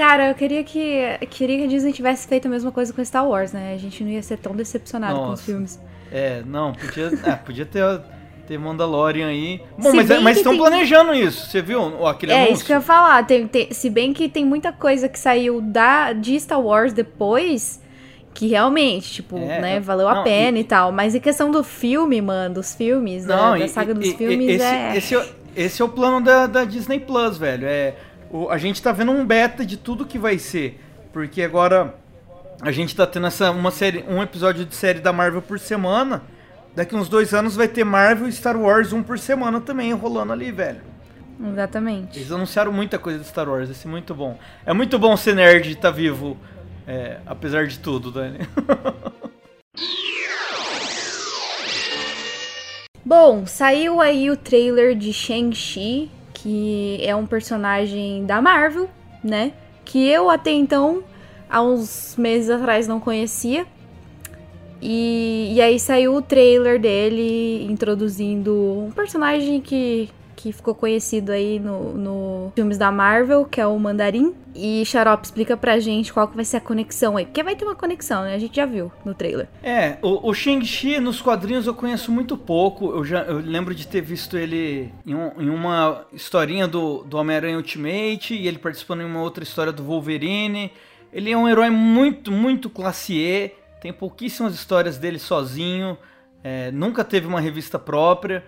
Cara, 0.00 0.30
eu 0.30 0.34
queria 0.34 0.64
que, 0.64 1.02
queria 1.28 1.58
que 1.58 1.64
a 1.64 1.66
Disney 1.66 1.92
tivesse 1.92 2.26
feito 2.26 2.46
a 2.46 2.48
mesma 2.48 2.72
coisa 2.72 2.90
com 2.90 3.04
Star 3.04 3.28
Wars, 3.28 3.52
né? 3.52 3.74
A 3.74 3.76
gente 3.76 4.02
não 4.02 4.10
ia 4.10 4.22
ser 4.22 4.38
tão 4.38 4.56
decepcionado 4.56 5.14
Nossa. 5.14 5.26
com 5.26 5.32
os 5.34 5.40
filmes. 5.42 5.80
É, 6.10 6.42
não, 6.46 6.72
podia, 6.72 7.10
é, 7.22 7.32
podia 7.36 7.66
ter, 7.66 8.00
ter 8.46 8.58
Mandalorian 8.58 9.26
aí. 9.26 9.60
Bom, 9.78 9.90
se 9.90 9.96
mas, 9.96 10.10
é, 10.10 10.30
estão 10.32 10.52
tem... 10.52 10.60
planejando 10.60 11.12
isso, 11.12 11.50
você 11.50 11.60
viu 11.60 12.06
aquele 12.06 12.32
É, 12.32 12.36
anúncio? 12.36 12.54
isso 12.54 12.64
que 12.64 12.72
eu 12.72 12.76
ia 12.76 12.80
falar. 12.80 13.26
Tem, 13.26 13.46
tem, 13.46 13.70
se 13.72 13.90
bem 13.90 14.14
que 14.14 14.26
tem 14.28 14.42
muita 14.42 14.72
coisa 14.72 15.06
que 15.06 15.18
saiu 15.18 15.60
da, 15.60 16.14
de 16.14 16.40
Star 16.40 16.60
Wars 16.60 16.94
depois 16.94 17.80
que 18.32 18.46
realmente, 18.46 19.12
tipo, 19.12 19.36
é, 19.36 19.60
né, 19.60 19.80
valeu 19.80 20.08
não, 20.08 20.20
a 20.20 20.22
pena 20.22 20.56
e, 20.56 20.62
e, 20.62 20.64
tal. 20.64 20.92
Mas 20.92 21.14
em 21.14 21.20
questão 21.20 21.50
do 21.50 21.62
filme, 21.62 22.22
mano, 22.22 22.54
dos 22.54 22.74
filmes, 22.74 23.26
não, 23.26 23.52
da, 23.52 23.58
da 23.58 23.68
saga 23.68 23.90
e, 23.90 23.94
dos 23.94 24.12
filmes, 24.12 24.48
esse, 24.48 24.64
é... 24.64 24.96
Esse, 24.96 25.14
é 25.14 25.28
esse 25.56 25.82
é 25.82 25.84
o 25.84 25.88
plano 25.88 26.20
da, 26.24 26.46
da 26.46 26.64
Disney 26.64 27.00
Plus, 27.00 27.36
velho. 27.36 27.66
É, 27.66 27.94
o, 28.30 28.48
a 28.48 28.58
gente 28.58 28.82
tá 28.82 28.92
vendo 28.92 29.12
um 29.12 29.24
beta 29.24 29.64
de 29.64 29.76
tudo 29.76 30.06
que 30.06 30.18
vai 30.18 30.38
ser. 30.38 30.80
Porque 31.12 31.42
agora 31.42 31.94
a 32.60 32.70
gente 32.70 32.94
tá 32.94 33.06
tendo 33.06 33.26
essa, 33.26 33.50
uma 33.50 33.70
série, 33.70 34.04
um 34.08 34.22
episódio 34.22 34.64
de 34.64 34.74
série 34.74 35.00
da 35.00 35.12
Marvel 35.12 35.42
por 35.42 35.58
semana. 35.58 36.22
Daqui 36.74 36.94
uns 36.94 37.08
dois 37.08 37.34
anos 37.34 37.56
vai 37.56 37.66
ter 37.66 37.84
Marvel 37.84 38.28
e 38.28 38.32
Star 38.32 38.56
Wars 38.56 38.92
um 38.92 39.02
por 39.02 39.18
semana 39.18 39.60
também 39.60 39.92
rolando 39.92 40.32
ali, 40.32 40.52
velho. 40.52 40.80
Exatamente. 41.52 42.18
Eles 42.18 42.30
anunciaram 42.30 42.70
muita 42.70 42.98
coisa 42.98 43.18
de 43.18 43.26
Star 43.26 43.48
Wars, 43.48 43.70
esse 43.70 43.86
é 43.86 43.90
muito 43.90 44.14
bom. 44.14 44.38
É 44.64 44.72
muito 44.72 44.98
bom 44.98 45.16
ser 45.16 45.34
nerd 45.34 45.70
e 45.70 45.74
tá 45.74 45.90
vivo, 45.90 46.36
é, 46.86 47.18
apesar 47.26 47.66
de 47.66 47.78
tudo, 47.78 48.10
Dani. 48.12 48.40
Bom, 53.10 53.44
saiu 53.44 54.00
aí 54.00 54.30
o 54.30 54.36
trailer 54.36 54.94
de 54.94 55.12
Shang-Chi, 55.12 56.08
que 56.32 56.96
é 57.02 57.12
um 57.16 57.26
personagem 57.26 58.24
da 58.24 58.40
Marvel, 58.40 58.88
né? 59.20 59.52
Que 59.84 60.08
eu 60.08 60.30
até 60.30 60.52
então, 60.52 61.02
há 61.50 61.60
uns 61.60 62.14
meses 62.16 62.48
atrás, 62.48 62.86
não 62.86 63.00
conhecia. 63.00 63.66
E, 64.80 65.50
e 65.52 65.60
aí 65.60 65.80
saiu 65.80 66.14
o 66.14 66.22
trailer 66.22 66.80
dele 66.80 67.66
introduzindo 67.68 68.54
um 68.86 68.92
personagem 68.92 69.60
que 69.60 70.08
que 70.40 70.52
ficou 70.52 70.74
conhecido 70.74 71.32
aí 71.32 71.60
no, 71.60 71.92
no 71.92 72.52
filmes 72.54 72.78
da 72.78 72.90
Marvel, 72.90 73.44
que 73.44 73.60
é 73.60 73.66
o 73.66 73.78
Mandarim. 73.78 74.34
E 74.54 74.84
Xarope 74.86 75.26
explica 75.26 75.54
pra 75.56 75.78
gente 75.78 76.12
qual 76.12 76.26
que 76.26 76.34
vai 76.34 76.44
ser 76.44 76.56
a 76.56 76.60
conexão 76.60 77.16
aí. 77.16 77.26
Porque 77.26 77.42
vai 77.42 77.54
ter 77.54 77.64
uma 77.64 77.74
conexão, 77.74 78.22
né? 78.22 78.34
A 78.34 78.38
gente 78.38 78.56
já 78.56 78.64
viu 78.64 78.90
no 79.04 79.14
trailer. 79.14 79.48
É, 79.62 79.98
o, 80.00 80.30
o 80.30 80.34
Shang-Chi 80.34 80.98
nos 80.98 81.20
quadrinhos 81.20 81.66
eu 81.66 81.74
conheço 81.74 82.10
muito 82.10 82.36
pouco. 82.36 82.90
Eu 82.90 83.04
já 83.04 83.22
eu 83.22 83.38
lembro 83.38 83.74
de 83.74 83.86
ter 83.86 84.00
visto 84.00 84.36
ele 84.38 84.92
em, 85.06 85.14
um, 85.14 85.30
em 85.38 85.50
uma 85.50 86.06
historinha 86.12 86.66
do, 86.66 87.04
do 87.04 87.18
Homem-Aranha 87.18 87.58
Ultimate 87.58 88.34
e 88.34 88.48
ele 88.48 88.58
participando 88.58 89.02
em 89.02 89.04
uma 89.04 89.20
outra 89.20 89.44
história 89.44 89.72
do 89.72 89.84
Wolverine. 89.84 90.72
Ele 91.12 91.30
é 91.30 91.36
um 91.36 91.46
herói 91.46 91.68
muito, 91.68 92.32
muito 92.32 92.70
classe 92.70 93.14
E. 93.14 93.52
Tem 93.80 93.92
pouquíssimas 93.92 94.54
histórias 94.54 94.96
dele 94.96 95.18
sozinho. 95.18 95.98
É, 96.42 96.70
nunca 96.70 97.04
teve 97.04 97.26
uma 97.26 97.40
revista 97.40 97.78
própria 97.78 98.42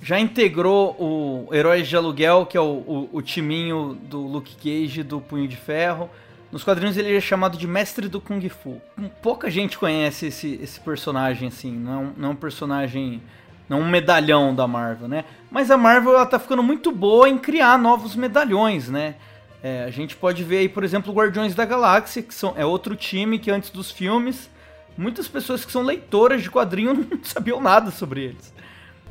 já 0.00 0.18
integrou 0.18 0.96
o 0.98 1.48
Heróis 1.52 1.88
de 1.88 1.96
Aluguel, 1.96 2.46
que 2.46 2.56
é 2.56 2.60
o, 2.60 2.64
o, 2.64 3.08
o, 3.12 3.22
timinho 3.22 3.98
do 4.02 4.20
Luke 4.20 4.54
Cage 4.56 5.02
do 5.02 5.20
Punho 5.20 5.48
de 5.48 5.56
Ferro. 5.56 6.08
Nos 6.52 6.64
quadrinhos 6.64 6.96
ele 6.96 7.14
é 7.14 7.20
chamado 7.20 7.58
de 7.58 7.66
Mestre 7.66 8.08
do 8.08 8.20
Kung 8.20 8.48
Fu. 8.48 8.80
Pouca 9.20 9.50
gente 9.50 9.76
conhece 9.76 10.26
esse, 10.26 10.58
esse 10.62 10.80
personagem 10.80 11.48
assim, 11.48 11.72
não 11.72 11.92
é, 11.92 11.96
um, 11.96 12.12
não 12.16 12.28
é 12.28 12.32
um 12.32 12.36
personagem, 12.36 13.20
não 13.68 13.78
é 13.78 13.80
um 13.82 13.88
medalhão 13.88 14.54
da 14.54 14.66
Marvel, 14.66 15.08
né? 15.08 15.24
Mas 15.50 15.70
a 15.70 15.76
Marvel 15.76 16.14
ela 16.14 16.24
tá 16.26 16.38
ficando 16.38 16.62
muito 16.62 16.90
boa 16.90 17.28
em 17.28 17.36
criar 17.36 17.76
novos 17.76 18.14
medalhões, 18.16 18.88
né? 18.88 19.16
É, 19.62 19.84
a 19.84 19.90
gente 19.90 20.16
pode 20.16 20.44
ver 20.44 20.58
aí, 20.58 20.68
por 20.68 20.84
exemplo, 20.84 21.12
Guardiões 21.12 21.54
da 21.54 21.64
Galáxia, 21.64 22.22
que 22.22 22.32
são, 22.32 22.54
é 22.56 22.64
outro 22.64 22.94
time 22.94 23.38
que 23.38 23.50
antes 23.50 23.70
dos 23.70 23.90
filmes, 23.90 24.48
muitas 24.96 25.26
pessoas 25.26 25.64
que 25.64 25.72
são 25.72 25.82
leitoras 25.82 26.42
de 26.42 26.50
quadrinho 26.50 26.94
não 27.10 27.24
sabiam 27.24 27.60
nada 27.60 27.90
sobre 27.90 28.22
eles. 28.22 28.54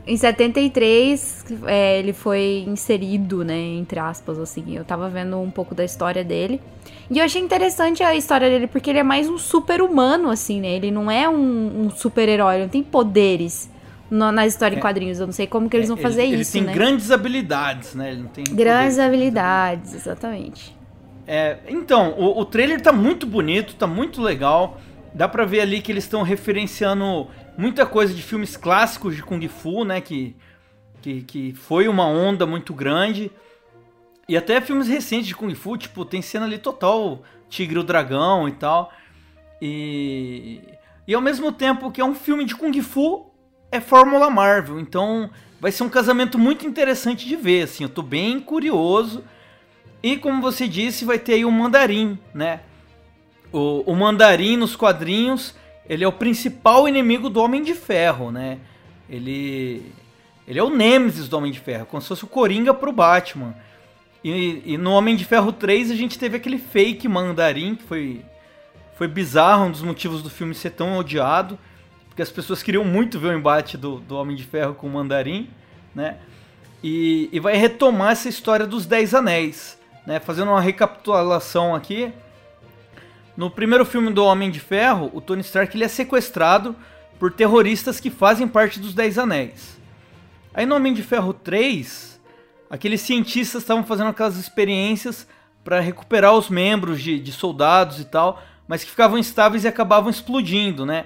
Em 0.08 0.16
73, 0.16 1.46
é, 1.66 2.00
ele 2.00 2.14
foi 2.14 2.64
inserido, 2.66 3.44
né, 3.44 3.58
entre 3.58 4.00
aspas, 4.00 4.40
assim. 4.40 4.64
Eu 4.74 4.86
tava 4.86 5.10
vendo 5.10 5.38
um 5.38 5.52
pouco 5.52 5.76
da 5.76 5.84
história 5.84 6.24
dele. 6.24 6.62
E 7.12 7.20
eu 7.20 7.26
achei 7.26 7.42
interessante 7.42 8.02
a 8.02 8.16
história 8.16 8.50
dele, 8.50 8.68
porque 8.68 8.90
ele 8.90 9.00
é 9.00 9.04
mais 9.04 9.30
um 9.30 9.38
super-humano, 9.38 10.30
assim, 10.30 10.62
né? 10.62 10.70
Ele 10.70 10.92
não 10.92 11.12
é 11.12 11.28
um, 11.28 11.86
um 11.86 11.90
super-herói, 11.90 12.56
ele 12.56 12.64
não 12.64 12.70
tem 12.70 12.84
poderes 12.84 13.70
no, 14.10 14.32
na 14.32 14.48
história 14.48 14.76
é, 14.76 14.78
em 14.78 14.82
quadrinhos. 14.82 15.20
Eu 15.20 15.26
não 15.26 15.34
sei 15.34 15.46
como 15.46 15.70
que 15.70 15.76
eles 15.76 15.90
vão 15.90 15.98
fazer 15.98 16.24
ele, 16.24 16.42
isso, 16.42 16.58
Ele 16.58 16.66
tem 16.66 16.74
né? 16.74 16.80
grandes 16.80 17.12
habilidades, 17.12 17.94
né? 17.94 18.12
Ele 18.12 18.22
não 18.22 18.30
tem 18.30 18.46
grandes 18.46 19.00
habilidades, 19.00 19.94
exatamente. 19.94 20.74
É, 21.28 21.58
então, 21.68 22.16
o, 22.18 22.40
o 22.40 22.46
trailer 22.46 22.80
tá 22.80 22.94
muito 22.94 23.28
bonito, 23.28 23.76
tá 23.76 23.86
muito 23.86 24.22
legal. 24.22 24.80
Dá 25.14 25.28
pra 25.28 25.44
ver 25.44 25.62
ali 25.62 25.82
que 25.82 25.92
eles 25.92 26.06
estão 26.06 26.24
referenciando 26.24 27.28
muita 27.58 27.86
coisa 27.86 28.14
de 28.14 28.22
filmes 28.22 28.56
clássicos 28.56 29.16
de 29.16 29.24
Kung 29.24 29.46
Fu, 29.48 29.84
né? 29.84 30.00
Que, 30.00 30.36
que, 31.02 31.22
que 31.24 31.54
foi 31.54 31.88
uma 31.88 32.06
onda 32.06 32.46
muito 32.46 32.74
grande. 32.74 33.32
E 34.30 34.38
até 34.38 34.62
filmes 34.62 34.88
recentes 34.88 35.28
de 35.28 35.36
Kung 35.36 35.54
Fu, 35.56 35.76
tipo, 35.78 36.06
tem 36.06 36.22
cena 36.22 36.46
ali 36.46 36.60
total 36.60 37.24
Tigre 37.50 37.80
o 37.80 37.84
Dragão 37.84 38.48
e 38.48 38.52
tal. 38.52 38.92
E, 39.62 40.62
e 41.08 41.16
ao 41.16 41.22
mesmo 41.22 41.52
tempo 41.52 41.92
que 41.92 42.00
é 42.00 42.06
um 42.06 42.14
filme 42.14 42.46
de 42.46 42.56
Kung 42.56 42.80
Fu, 42.82 43.32
é 43.72 43.80
Fórmula 43.80 44.30
Marvel. 44.30 44.80
Então 44.80 45.30
vai 45.60 45.72
ser 45.72 45.84
um 45.84 45.90
casamento 45.90 46.38
muito 46.38 46.68
interessante 46.68 47.28
de 47.28 47.36
ver, 47.36 47.64
assim. 47.64 47.84
Eu 47.84 47.90
tô 47.90 48.04
bem 48.04 48.40
curioso. 48.40 49.24
E 50.04 50.16
como 50.16 50.42
você 50.42 50.68
disse, 50.68 51.06
vai 51.06 51.18
ter 51.18 51.34
aí 51.34 51.46
o 51.46 51.52
Mandarim, 51.52 52.20
né? 52.34 52.62
O, 53.52 53.92
o 53.92 53.96
Mandarim 53.96 54.58
nos 54.58 54.76
quadrinhos 54.76 55.56
ele 55.90 56.04
é 56.04 56.08
o 56.08 56.12
principal 56.12 56.88
inimigo 56.88 57.30
do 57.30 57.42
Homem 57.42 57.64
de 57.64 57.74
Ferro, 57.74 58.32
né? 58.32 58.60
Ele 59.10 59.94
ele 60.48 60.60
é 60.60 60.64
o 60.64 60.70
Nemesis 60.70 61.28
do 61.28 61.38
Homem 61.38 61.52
de 61.52 61.60
Ferro, 61.60 61.86
como 61.86 62.02
se 62.02 62.08
fosse 62.08 62.24
o 62.24 62.28
Coringa 62.28 62.74
pro 62.74 62.94
Batman. 62.94 63.54
E, 64.24 64.64
e, 64.66 64.78
no 64.78 64.92
Homem 64.92 65.16
de 65.16 65.26
Ferro 65.26 65.52
3 65.52 65.92
a 65.92 65.96
gente 65.96 66.18
teve 66.18 66.38
aquele 66.38 66.58
fake 66.58 67.08
mandarim, 67.08 67.76
que 67.76 67.84
foi, 67.84 68.26
foi 68.96 69.08
bizarro, 69.08 69.66
um 69.66 69.72
dos 69.72 69.82
motivos 69.82 70.24
do 70.24 70.30
filme 70.30 70.56
ser 70.56 70.72
tão 70.72 70.98
odiado, 70.98 71.60
porque 72.08 72.22
as 72.22 72.32
pessoas 72.32 72.64
queriam 72.64 72.86
muito 72.86 73.20
ver 73.20 73.28
o 73.28 73.38
embate 73.38 73.78
do, 73.78 74.00
do 74.00 74.16
Homem 74.16 74.38
de 74.38 74.44
Ferro 74.44 74.74
com 74.74 74.88
o 74.88 74.90
mandarim, 74.90 75.50
né? 75.94 76.18
E, 76.82 77.30
e 77.32 77.40
vai 77.40 77.58
retomar 77.58 78.12
essa 78.12 78.30
história 78.30 78.66
dos 78.66 78.86
Dez 78.86 79.14
Anéis, 79.14 79.78
né? 80.06 80.20
Fazendo 80.20 80.50
uma 80.50 80.62
recapitulação 80.62 81.76
aqui. 81.76 82.14
No 83.38 83.52
primeiro 83.52 83.86
filme 83.86 84.12
do 84.12 84.26
Homem 84.26 84.50
de 84.50 84.60
Ferro, 84.60 85.12
o 85.14 85.22
Tony 85.22 85.42
Stark 85.42 85.78
ele 85.78 85.84
é 85.84 85.88
sequestrado 85.88 86.76
por 87.20 87.32
terroristas 87.32 88.00
que 88.00 88.10
fazem 88.10 88.48
parte 88.48 88.80
dos 88.80 88.96
Dez 88.96 89.20
Anéis. 89.20 89.78
Aí 90.52 90.66
no 90.66 90.76
Homem 90.76 90.92
de 90.92 91.04
Ferro 91.04 91.34
3, 91.34 92.20
aqueles 92.68 93.00
cientistas 93.02 93.62
estavam 93.62 93.84
fazendo 93.84 94.10
aquelas 94.10 94.38
experiências 94.38 95.28
para 95.64 95.80
recuperar 95.80 96.34
os 96.34 96.50
membros 96.50 97.00
de, 97.00 97.20
de, 97.20 97.32
soldados 97.32 98.00
e 98.00 98.06
tal, 98.06 98.42
mas 98.68 98.84
que 98.84 98.90
ficavam 98.90 99.20
instáveis 99.20 99.66
e 99.66 99.68
acabavam 99.68 100.10
explodindo, 100.10 100.84
né? 100.84 101.06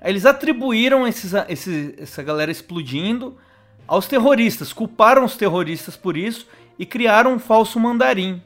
Aí 0.00 0.12
eles 0.12 0.26
atribuíram 0.26 1.04
esses, 1.08 1.32
essa 1.34 2.22
galera 2.22 2.52
explodindo 2.52 3.36
aos 3.84 4.06
terroristas, 4.06 4.72
culparam 4.72 5.24
os 5.24 5.36
terroristas 5.36 5.96
por 5.96 6.16
isso 6.16 6.46
e 6.78 6.86
criaram 6.86 7.34
um 7.34 7.38
falso 7.40 7.80
mandarim. 7.80 8.40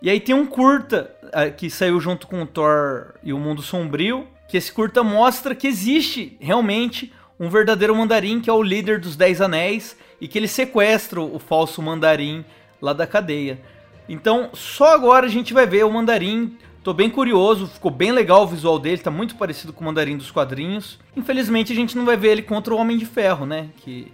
E 0.00 0.08
aí 0.08 0.20
tem 0.20 0.34
um 0.34 0.46
curta 0.46 1.14
ah, 1.32 1.50
que 1.50 1.68
saiu 1.68 1.98
junto 2.00 2.26
com 2.26 2.42
o 2.42 2.46
Thor 2.46 3.14
e 3.22 3.32
o 3.32 3.38
Mundo 3.38 3.62
Sombrio, 3.62 4.26
que 4.48 4.56
esse 4.56 4.72
curta 4.72 5.02
mostra 5.02 5.54
que 5.54 5.66
existe 5.66 6.36
realmente 6.40 7.12
um 7.38 7.48
verdadeiro 7.48 7.94
mandarim 7.94 8.40
que 8.40 8.48
é 8.48 8.52
o 8.52 8.62
líder 8.62 9.00
dos 9.00 9.16
Dez 9.16 9.40
Anéis 9.40 9.96
e 10.20 10.26
que 10.26 10.38
ele 10.38 10.48
sequestra 10.48 11.20
o 11.20 11.38
falso 11.38 11.82
mandarim 11.82 12.44
lá 12.80 12.92
da 12.92 13.06
cadeia. 13.06 13.60
Então, 14.08 14.50
só 14.54 14.94
agora 14.94 15.26
a 15.26 15.28
gente 15.28 15.52
vai 15.52 15.66
ver 15.66 15.84
o 15.84 15.92
mandarim. 15.92 16.56
Tô 16.82 16.94
bem 16.94 17.10
curioso, 17.10 17.66
ficou 17.66 17.90
bem 17.90 18.12
legal 18.12 18.44
o 18.44 18.46
visual 18.46 18.78
dele, 18.78 18.98
tá 18.98 19.10
muito 19.10 19.36
parecido 19.36 19.72
com 19.72 19.82
o 19.82 19.84
mandarim 19.84 20.16
dos 20.16 20.30
quadrinhos. 20.30 20.98
Infelizmente 21.14 21.72
a 21.72 21.76
gente 21.76 21.96
não 21.96 22.06
vai 22.06 22.16
ver 22.16 22.30
ele 22.30 22.42
contra 22.42 22.72
o 22.72 22.78
Homem 22.78 22.96
de 22.96 23.04
Ferro, 23.04 23.44
né? 23.44 23.68
Que 23.78 24.10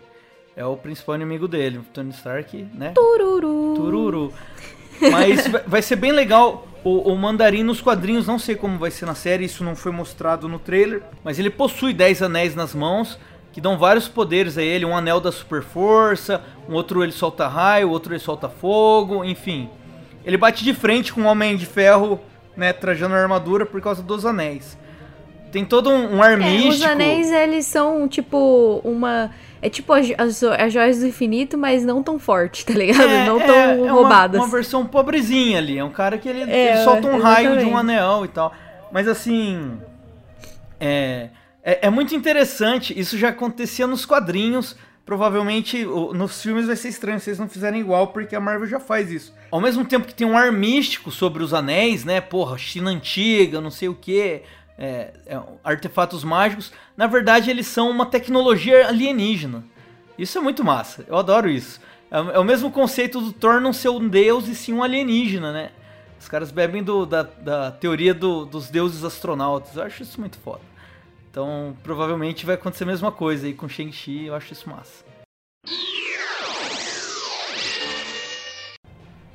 é 0.56 0.64
o 0.64 0.76
principal 0.76 1.14
inimigo 1.14 1.46
dele, 1.46 1.78
o 1.78 1.82
Tony 1.92 2.10
Stark, 2.10 2.66
né? 2.74 2.92
Tururu. 2.92 3.74
Tururu. 3.76 4.32
Mas 5.00 5.46
vai 5.66 5.82
ser 5.82 5.96
bem 5.96 6.12
legal 6.12 6.66
o, 6.84 7.12
o, 7.12 7.16
mandarim 7.16 7.62
nos 7.62 7.80
quadrinhos, 7.80 8.26
não 8.26 8.38
sei 8.38 8.54
como 8.54 8.78
vai 8.78 8.90
ser 8.90 9.06
na 9.06 9.14
série, 9.14 9.46
isso 9.46 9.64
não 9.64 9.74
foi 9.74 9.90
mostrado 9.90 10.48
no 10.48 10.58
trailer, 10.58 11.02
mas 11.24 11.38
ele 11.38 11.48
possui 11.48 11.94
10 11.94 12.22
anéis 12.22 12.54
nas 12.54 12.74
mãos, 12.74 13.18
que 13.52 13.60
dão 13.60 13.78
vários 13.78 14.06
poderes 14.06 14.58
a 14.58 14.62
ele, 14.62 14.84
um 14.84 14.96
anel 14.96 15.20
da 15.20 15.32
super 15.32 15.62
força, 15.62 16.42
um 16.68 16.74
outro 16.74 17.02
ele 17.02 17.12
solta 17.12 17.48
raio, 17.48 17.88
outro 17.88 18.12
ele 18.12 18.20
solta 18.20 18.48
fogo, 18.48 19.24
enfim. 19.24 19.70
Ele 20.24 20.36
bate 20.36 20.62
de 20.62 20.74
frente 20.74 21.12
com 21.12 21.22
o 21.22 21.26
Homem 21.26 21.56
de 21.56 21.64
Ferro, 21.64 22.20
né, 22.56 22.72
trajando 22.72 23.14
a 23.14 23.18
armadura 23.18 23.64
por 23.64 23.80
causa 23.80 24.02
dos 24.02 24.26
anéis. 24.26 24.76
Tem 25.54 25.64
todo 25.64 25.88
um, 25.88 26.16
um 26.16 26.20
ar 26.20 26.32
é, 26.32 26.36
místico. 26.36 26.74
Os 26.74 26.82
anéis, 26.82 27.30
eles 27.30 27.64
são 27.64 28.08
tipo 28.08 28.80
uma 28.82 29.30
é 29.62 29.70
tipo 29.70 29.92
as, 29.92 30.08
as, 30.18 30.42
as 30.42 30.72
joias 30.72 30.98
do 30.98 31.06
infinito, 31.06 31.56
mas 31.56 31.84
não 31.84 32.02
tão 32.02 32.18
forte, 32.18 32.66
tá 32.66 32.74
ligado? 32.74 33.08
É, 33.08 33.24
não 33.24 33.38
tão 33.38 33.54
é, 33.54 33.88
roubadas. 33.88 34.34
É 34.34 34.38
uma, 34.40 34.46
uma, 34.46 34.50
versão 34.52 34.84
pobrezinha 34.84 35.58
ali. 35.58 35.78
É 35.78 35.84
um 35.84 35.92
cara 35.92 36.18
que 36.18 36.28
ele, 36.28 36.50
é, 36.50 36.72
ele 36.72 36.82
solta 36.82 37.06
um 37.06 37.18
exatamente. 37.18 37.22
raio 37.22 37.58
de 37.58 37.64
um 37.66 37.76
anel 37.76 38.24
e 38.24 38.28
tal. 38.28 38.52
Mas 38.90 39.06
assim. 39.06 39.78
É, 40.80 41.28
é, 41.62 41.86
é, 41.86 41.90
muito 41.90 42.16
interessante. 42.16 42.98
Isso 42.98 43.16
já 43.16 43.28
acontecia 43.28 43.86
nos 43.86 44.04
quadrinhos. 44.04 44.74
Provavelmente 45.06 45.84
nos 45.84 46.42
filmes 46.42 46.66
vai 46.66 46.74
ser 46.74 46.88
estranho 46.88 47.20
se 47.20 47.30
eles 47.30 47.38
não 47.38 47.48
fizerem 47.48 47.80
igual, 47.80 48.08
porque 48.08 48.34
a 48.34 48.40
Marvel 48.40 48.66
já 48.66 48.80
faz 48.80 49.12
isso. 49.12 49.32
Ao 49.52 49.60
mesmo 49.60 49.84
tempo 49.84 50.04
que 50.04 50.14
tem 50.14 50.26
um 50.26 50.36
ar 50.36 50.50
místico 50.50 51.12
sobre 51.12 51.44
os 51.44 51.54
anéis, 51.54 52.04
né? 52.04 52.20
Porra, 52.20 52.58
China 52.58 52.90
antiga, 52.90 53.60
não 53.60 53.70
sei 53.70 53.88
o 53.88 53.94
que 53.94 54.42
é, 54.78 55.12
é, 55.26 55.40
artefatos 55.62 56.24
mágicos, 56.24 56.72
na 56.96 57.06
verdade 57.06 57.50
eles 57.50 57.66
são 57.66 57.90
uma 57.90 58.06
tecnologia 58.06 58.88
alienígena. 58.88 59.64
Isso 60.18 60.38
é 60.38 60.40
muito 60.40 60.64
massa, 60.64 61.04
eu 61.08 61.16
adoro 61.16 61.48
isso. 61.48 61.80
É, 62.10 62.16
é, 62.16 62.38
o 62.38 62.44
mesmo 62.44 62.70
conceito 62.70 63.20
do 63.20 63.72
ser 63.72 63.88
um 63.88 64.08
deus 64.08 64.48
e 64.48 64.54
sim 64.54 64.72
um 64.72 64.82
alienígena, 64.82 65.52
né? 65.52 65.70
Os 66.18 66.28
caras 66.28 66.50
bebem 66.50 66.82
do, 66.82 67.04
da, 67.04 67.22
da, 67.22 67.70
teoria 67.70 68.14
do, 68.14 68.46
dos 68.46 68.70
deuses 68.70 69.04
astronautas, 69.04 69.76
eu 69.76 69.82
acho 69.82 70.02
isso 70.02 70.20
muito 70.20 70.38
foda. 70.38 70.62
Então 71.30 71.76
provavelmente 71.82 72.46
vai 72.46 72.54
acontecer 72.54 72.84
a 72.84 72.86
mesma 72.86 73.12
coisa 73.12 73.46
aí 73.46 73.54
com 73.54 73.68
Shang-Chi, 73.68 74.26
eu 74.26 74.34
acho 74.34 74.52
isso 74.52 74.68
massa. 74.70 75.04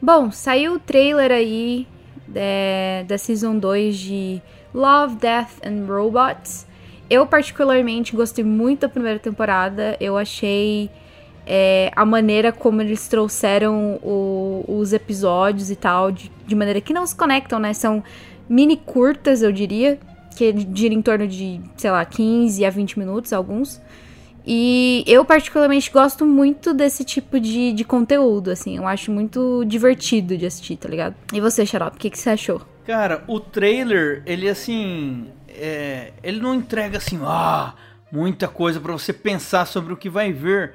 Bom, 0.01 0.31
saiu 0.31 0.75
o 0.75 0.79
trailer 0.79 1.29
aí 1.29 1.86
é, 2.34 3.03
da 3.08 3.17
Season 3.17 3.58
2 3.58 3.98
de 3.98 4.41
Love, 4.73 5.15
Death 5.15 5.65
and 5.65 5.85
Robots. 5.85 6.67
Eu 7.09 7.25
particularmente 7.25 8.15
gostei 8.15 8.43
muito 8.43 8.81
da 8.81 8.89
primeira 8.89 9.17
temporada. 9.17 9.97
Eu 9.99 10.15
achei 10.17 10.89
é, 11.51 11.91
a 11.95 12.05
maneira 12.05 12.51
como 12.51 12.79
eles 12.79 13.07
trouxeram 13.07 13.99
o, 14.03 14.63
os 14.67 14.93
episódios 14.93 15.71
e 15.71 15.75
tal, 15.75 16.11
de, 16.11 16.31
de, 16.45 16.55
maneira 16.55 16.79
que 16.79 16.93
não 16.93 17.07
se 17.07 17.15
conectam, 17.15 17.57
né? 17.57 17.73
São 17.73 18.03
mini 18.47 18.77
curtas, 18.77 19.41
eu 19.41 19.51
diria, 19.51 19.99
que 20.35 20.53
giram 20.73 20.95
em 20.95 21.01
torno 21.01 21.27
de, 21.27 21.59
sei 21.75 21.89
lá, 21.89 22.05
15 22.05 22.63
a 22.63 22.69
20 22.69 22.99
minutos, 22.99 23.33
alguns. 23.33 23.81
E 24.45 25.03
eu 25.07 25.25
particularmente 25.25 25.91
gosto 25.91 26.25
muito 26.25 26.73
desse 26.73 27.03
tipo 27.03 27.39
de, 27.39 27.73
de 27.73 27.83
conteúdo, 27.83 28.51
assim. 28.51 28.77
Eu 28.77 28.88
acho 28.88 29.11
muito 29.11 29.63
divertido 29.65 30.38
de 30.38 30.45
assistir, 30.45 30.77
tá 30.77 30.88
ligado? 30.88 31.15
E 31.33 31.41
você, 31.41 31.65
Xarope, 31.65 31.97
o 31.97 31.99
que, 31.99 32.11
que 32.11 32.17
você 32.19 32.29
achou? 32.29 32.61
Cara, 32.89 33.24
o 33.27 33.39
trailer, 33.39 34.24
ele 34.25 34.50
assim. 34.50 35.27
É, 35.48 36.12
ele 36.24 36.39
não 36.39 36.55
entrega 36.55 36.98
assim, 36.98 37.19
ah, 37.24 37.75
muita 38.12 38.48
coisa 38.48 38.79
para 38.79 38.91
você 38.93 39.13
pensar 39.13 39.67
sobre 39.67 39.93
o 39.93 39.96
que 39.96 40.10
vai 40.10 40.34
ver. 40.34 40.74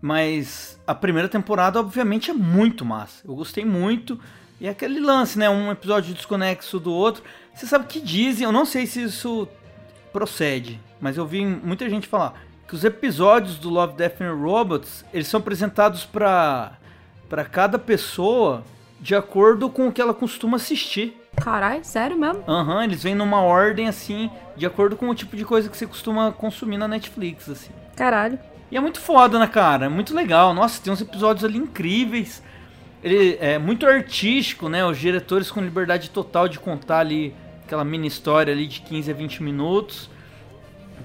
Mas 0.00 0.80
a 0.86 0.94
primeira 0.94 1.28
temporada, 1.28 1.80
obviamente, 1.80 2.30
é 2.30 2.32
muito 2.32 2.84
massa. 2.84 3.26
Eu 3.26 3.34
gostei 3.34 3.64
muito. 3.64 4.20
E 4.60 4.68
é 4.68 4.70
aquele 4.70 5.00
lance, 5.00 5.36
né? 5.36 5.50
Um 5.50 5.72
episódio 5.72 6.14
desconexo 6.14 6.78
do 6.78 6.92
outro. 6.92 7.24
Você 7.52 7.66
sabe 7.66 7.86
que 7.88 7.98
dizem, 7.98 8.44
eu 8.44 8.52
não 8.52 8.64
sei 8.64 8.86
se 8.86 9.02
isso 9.02 9.48
procede, 10.12 10.80
mas 11.00 11.16
eu 11.16 11.26
vi 11.26 11.44
muita 11.44 11.90
gente 11.90 12.06
falar 12.06 12.40
que 12.68 12.74
os 12.76 12.84
episódios 12.84 13.58
do 13.58 13.68
Love, 13.68 13.94
Death 13.94 14.20
and 14.20 14.34
Robots, 14.34 15.04
eles 15.12 15.26
são 15.26 15.40
apresentados 15.40 16.04
para 16.04 16.78
para 17.28 17.44
cada 17.44 17.80
pessoa 17.80 18.62
de 19.00 19.16
acordo 19.16 19.68
com 19.68 19.88
o 19.88 19.92
que 19.92 20.00
ela 20.00 20.14
costuma 20.14 20.56
assistir. 20.56 21.16
Caralho, 21.40 21.84
sério 21.84 22.16
mesmo? 22.16 22.42
Aham, 22.46 22.76
uhum, 22.76 22.82
eles 22.82 23.02
vêm 23.02 23.14
numa 23.14 23.40
ordem 23.42 23.88
assim, 23.88 24.30
de 24.56 24.66
acordo 24.66 24.96
com 24.96 25.08
o 25.08 25.14
tipo 25.14 25.36
de 25.36 25.44
coisa 25.44 25.68
que 25.68 25.76
você 25.76 25.86
costuma 25.86 26.32
consumir 26.32 26.76
na 26.76 26.88
Netflix, 26.88 27.48
assim. 27.48 27.70
Caralho. 27.96 28.38
E 28.70 28.76
é 28.76 28.80
muito 28.80 29.00
foda, 29.00 29.38
né, 29.38 29.46
cara? 29.46 29.86
É 29.86 29.88
muito 29.88 30.14
legal. 30.14 30.52
Nossa, 30.52 30.82
tem 30.82 30.92
uns 30.92 31.00
episódios 31.00 31.44
ali 31.44 31.58
incríveis. 31.58 32.42
Ele 33.02 33.38
é 33.40 33.58
muito 33.58 33.86
artístico, 33.86 34.68
né? 34.68 34.84
Os 34.84 34.98
diretores 34.98 35.50
com 35.50 35.60
liberdade 35.60 36.10
total 36.10 36.48
de 36.48 36.58
contar 36.58 37.00
ali 37.00 37.34
aquela 37.64 37.84
mini 37.84 38.08
história 38.08 38.52
ali 38.52 38.66
de 38.66 38.80
15 38.80 39.10
a 39.10 39.14
20 39.14 39.42
minutos 39.42 40.10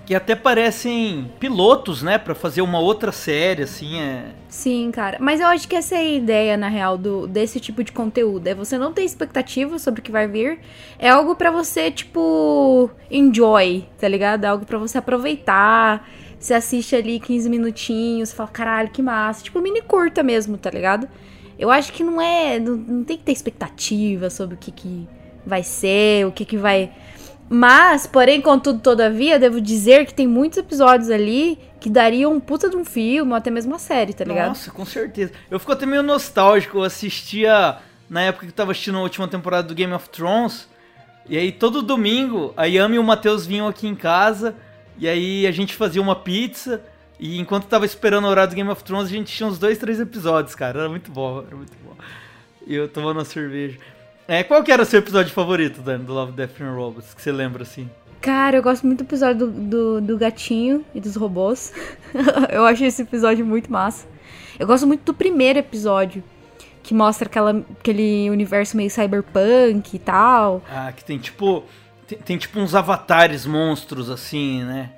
que 0.06 0.14
até 0.14 0.36
parecem 0.36 1.32
pilotos, 1.40 2.04
né, 2.04 2.18
para 2.18 2.36
fazer 2.36 2.62
uma 2.62 2.80
outra 2.80 3.12
série, 3.12 3.64
assim, 3.64 4.00
é. 4.00 4.26
Sim, 4.50 4.92
cara. 4.92 5.18
Mas 5.20 5.40
eu 5.40 5.48
acho 5.48 5.68
que 5.68 5.76
essa 5.76 5.96
é 5.96 6.00
a 6.00 6.04
ideia, 6.04 6.58
na 6.58 6.68
real, 6.68 6.98
do, 6.98 7.26
desse 7.28 7.60
tipo 7.60 7.84
de 7.84 7.92
conteúdo. 7.92 8.48
É 8.48 8.54
você 8.54 8.78
não 8.78 8.92
ter 8.92 9.04
expectativa 9.04 9.80
sobre 9.80 10.02
o 10.02 10.04
que 10.04 10.12
vai 10.12 10.28
vir. 10.28 10.60
É 11.00 11.10
algo 11.10 11.36
para 11.36 11.52
você, 11.52 11.90
tipo, 11.90 12.90
enjoy, 13.10 13.86
tá 14.00 14.08
ligado? 14.08 14.44
É 14.44 14.48
algo 14.48 14.66
para 14.66 14.78
você 14.78 14.98
aproveitar. 14.98 16.08
Você 16.38 16.54
assiste 16.54 16.96
ali 16.96 17.20
15 17.20 17.50
minutinhos, 17.50 18.34
fala, 18.34 18.50
caralho, 18.50 18.90
que 18.90 19.02
massa. 19.02 19.44
Tipo, 19.44 19.62
mini 19.62 19.82
curta 19.82 20.22
mesmo, 20.22 20.58
tá 20.58 20.70
ligado? 20.70 21.08
Eu 21.58 21.72
acho 21.72 21.94
que 21.94 22.04
não 22.04 22.22
é. 22.22 22.60
Não, 22.60 22.76
não 22.76 23.04
tem 23.04 23.18
que 23.18 23.24
ter 23.24 23.32
expectativa 23.32 24.30
sobre 24.30 24.56
o 24.56 24.58
que, 24.58 24.72
que 24.72 25.08
vai 25.46 25.64
ser, 25.64 26.26
o 26.26 26.32
que, 26.32 26.46
que 26.46 26.58
vai 26.58 26.92
mas, 27.54 28.08
porém, 28.08 28.42
contudo, 28.42 28.80
todavia, 28.80 29.38
devo 29.38 29.62
dizer 29.62 30.08
que 30.08 30.14
tem 30.14 30.28
muitos 30.28 30.58
episódios 30.58 31.12
ali 31.12 31.60
que 31.80 31.88
dariam 31.88 32.34
um 32.34 32.40
puta 32.40 32.68
de 32.68 32.76
um 32.76 32.84
filme 32.84 33.32
ou 33.32 33.38
até 33.38 33.52
mesmo 33.52 33.74
uma 33.74 33.78
série, 33.78 34.12
tá 34.12 34.24
ligado? 34.24 34.48
Nossa, 34.48 34.72
com 34.72 34.84
certeza. 34.84 35.34
Eu 35.52 35.60
fico 35.60 35.72
até 35.72 35.86
meio 35.86 36.02
nostálgico. 36.02 36.80
Eu 36.80 36.84
assistia 36.84 37.78
na 38.10 38.22
época 38.22 38.48
que 38.48 38.52
tava 38.52 38.72
assistindo 38.72 38.98
a 38.98 39.02
última 39.02 39.28
temporada 39.28 39.68
do 39.68 39.76
Game 39.76 39.94
of 39.94 40.10
Thrones. 40.10 40.68
E 41.30 41.38
aí, 41.38 41.52
todo 41.52 41.84
domingo, 41.84 42.56
a 42.58 42.66
Yami 42.66 42.96
e 42.96 43.00
o 43.00 43.04
Matheus 43.04 43.46
vinham 43.46 43.68
aqui 43.68 43.88
em 43.88 43.96
casa. 43.96 44.56
E 44.98 45.08
aí, 45.08 45.46
a 45.46 45.52
gente 45.52 45.76
fazia 45.76 46.02
uma 46.02 46.16
pizza. 46.16 46.82
E 47.20 47.40
enquanto 47.40 47.68
tava 47.68 47.86
esperando 47.86 48.26
o 48.26 48.30
horário 48.30 48.50
do 48.50 48.56
Game 48.56 48.70
of 48.72 48.84
Thrones, 48.84 49.10
a 49.10 49.12
gente 49.12 49.32
tinha 49.32 49.48
uns 49.48 49.60
dois, 49.60 49.78
três 49.78 50.00
episódios, 50.00 50.56
cara. 50.56 50.80
Era 50.80 50.90
muito 50.90 51.12
bom, 51.12 51.44
era 51.46 51.56
muito 51.56 51.78
bom. 51.86 51.96
E 52.66 52.74
eu 52.74 52.88
tomando 52.88 53.18
uma 53.18 53.26
cerveja. 53.26 53.78
É, 54.28 54.44
qual 54.44 54.64
que 54.64 54.72
era 54.72 54.84
o 54.84 54.86
seu 54.86 55.00
episódio 55.00 55.34
favorito, 55.34 55.82
Dani, 55.82 56.04
do 56.04 56.14
Love, 56.14 56.32
Death 56.32 56.62
and 56.62 56.74
Robots, 56.74 57.14
que 57.14 57.22
você 57.22 57.32
lembra 57.32 57.64
assim? 57.64 57.90
Cara, 58.22 58.56
eu 58.56 58.64
gosto 58.64 58.88
muito 58.88 59.00
do 59.00 59.08
episódio 59.08 59.48
do, 59.48 59.52
do, 59.52 60.02
do 60.02 60.18
gatinho 60.18 60.86
e 60.96 61.02
dos 61.02 61.16
robôs. 61.18 61.74
eu 62.50 62.66
acho 62.66 62.86
esse 62.86 63.02
episódio 63.02 63.46
muito 63.46 63.70
massa. 63.70 64.08
Eu 64.58 64.66
gosto 64.66 64.88
muito 64.88 65.04
do 65.04 65.14
primeiro 65.14 65.60
episódio, 65.60 66.24
que 66.82 66.94
mostra 66.94 67.28
aquela, 67.28 67.66
aquele 67.80 68.30
universo 68.30 68.78
meio 68.78 68.90
cyberpunk 68.90 69.94
e 69.94 70.00
tal. 70.00 70.64
Ah, 70.70 70.94
que 70.96 71.04
tem 71.04 71.18
tipo. 71.18 71.66
Tem, 72.08 72.18
tem 72.18 72.38
tipo 72.38 72.60
uns 72.60 72.74
avatares 72.74 73.46
monstros 73.46 74.10
assim, 74.10 74.64
né? 74.64 74.92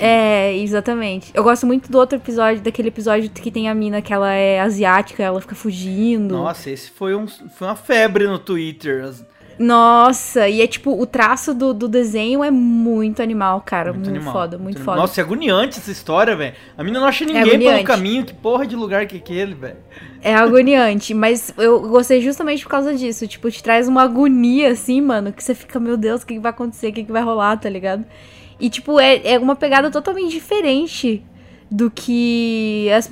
É, 0.00 0.56
exatamente. 0.56 1.30
Eu 1.34 1.44
gosto 1.44 1.66
muito 1.66 1.90
do 1.90 1.98
outro 1.98 2.16
episódio, 2.18 2.62
daquele 2.62 2.88
episódio 2.88 3.28
que 3.30 3.50
tem 3.50 3.68
a 3.68 3.74
mina 3.74 4.00
que 4.00 4.12
ela 4.12 4.32
é 4.32 4.60
asiática, 4.60 5.22
ela 5.22 5.40
fica 5.40 5.54
fugindo. 5.54 6.34
Nossa, 6.36 6.70
esse 6.70 6.90
foi, 6.90 7.14
um, 7.14 7.26
foi 7.26 7.68
uma 7.68 7.76
febre 7.76 8.26
no 8.26 8.38
Twitter. 8.38 9.12
Nossa, 9.58 10.48
e 10.48 10.62
é 10.62 10.66
tipo, 10.66 10.98
o 10.98 11.04
traço 11.04 11.52
do, 11.52 11.74
do 11.74 11.86
desenho 11.86 12.42
é 12.42 12.50
muito 12.50 13.22
animal, 13.22 13.60
cara. 13.60 13.92
Muito, 13.92 14.08
animal, 14.08 14.32
foda, 14.32 14.56
muito, 14.56 14.80
foda. 14.80 14.96
Nossa, 14.96 15.20
é 15.20 15.22
agoniante 15.22 15.78
essa 15.78 15.90
história, 15.90 16.34
velho. 16.34 16.54
A 16.78 16.82
mina 16.82 16.98
não 16.98 17.06
acha 17.06 17.26
ninguém 17.26 17.42
pelo 17.42 17.54
agoniante. 17.56 17.84
caminho. 17.84 18.24
Que 18.24 18.32
porra 18.32 18.66
de 18.66 18.74
lugar 18.74 19.06
que 19.06 19.16
é 19.16 19.18
aquele, 19.18 19.52
velho? 19.52 19.76
É 20.22 20.34
agoniante, 20.34 21.12
mas 21.12 21.52
eu 21.58 21.78
gostei 21.88 22.22
justamente 22.22 22.62
por 22.62 22.70
causa 22.70 22.94
disso. 22.94 23.28
Tipo, 23.28 23.50
te 23.50 23.62
traz 23.62 23.86
uma 23.86 24.02
agonia, 24.02 24.70
assim, 24.70 24.98
mano, 25.02 25.30
que 25.30 25.44
você 25.44 25.54
fica, 25.54 25.78
meu 25.78 25.98
Deus, 25.98 26.22
o 26.22 26.26
que, 26.26 26.34
que 26.34 26.40
vai 26.40 26.50
acontecer? 26.52 26.88
O 26.88 26.92
que, 26.94 27.04
que 27.04 27.12
vai 27.12 27.22
rolar, 27.22 27.58
tá 27.58 27.68
ligado? 27.68 28.06
E, 28.60 28.68
tipo, 28.68 29.00
é, 29.00 29.32
é 29.32 29.38
uma 29.38 29.56
pegada 29.56 29.90
totalmente 29.90 30.30
diferente 30.30 31.24
do 31.70 31.90
que 31.90 32.88
as 32.90 33.08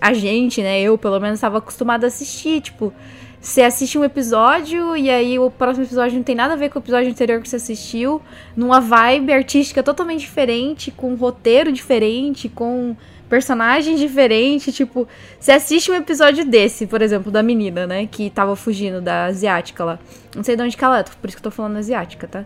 a 0.00 0.12
gente, 0.12 0.62
né? 0.62 0.80
Eu, 0.80 0.98
pelo 0.98 1.18
menos, 1.18 1.38
estava 1.38 1.58
acostumada 1.58 2.06
a 2.06 2.08
assistir. 2.08 2.60
Tipo, 2.60 2.92
você 3.40 3.62
assiste 3.62 3.98
um 3.98 4.04
episódio 4.04 4.96
e 4.96 5.10
aí 5.10 5.36
o 5.38 5.50
próximo 5.50 5.84
episódio 5.84 6.16
não 6.16 6.22
tem 6.22 6.34
nada 6.34 6.52
a 6.54 6.56
ver 6.56 6.68
com 6.68 6.78
o 6.78 6.82
episódio 6.82 7.10
anterior 7.10 7.40
que 7.42 7.48
você 7.48 7.56
assistiu. 7.56 8.22
Numa 8.56 8.80
vibe 8.80 9.32
artística 9.32 9.82
totalmente 9.82 10.20
diferente, 10.20 10.90
com 10.90 11.10
um 11.10 11.16
roteiro 11.16 11.72
diferente, 11.72 12.48
com 12.48 12.94
personagem 13.28 13.96
diferente. 13.96 14.70
Tipo, 14.70 15.08
você 15.40 15.52
assiste 15.52 15.90
um 15.90 15.94
episódio 15.94 16.44
desse, 16.44 16.86
por 16.86 17.02
exemplo, 17.02 17.32
da 17.32 17.42
menina, 17.42 17.86
né? 17.86 18.06
Que 18.06 18.30
tava 18.30 18.54
fugindo 18.54 19.00
da 19.00 19.24
asiática 19.24 19.82
lá. 19.84 19.98
Não 20.36 20.44
sei 20.44 20.54
de 20.54 20.62
onde 20.62 20.76
que 20.76 20.84
ela 20.84 21.00
é, 21.00 21.02
por 21.02 21.28
isso 21.28 21.36
que 21.36 21.40
eu 21.40 21.50
tô 21.50 21.50
falando 21.50 21.78
asiática, 21.78 22.28
tá? 22.28 22.44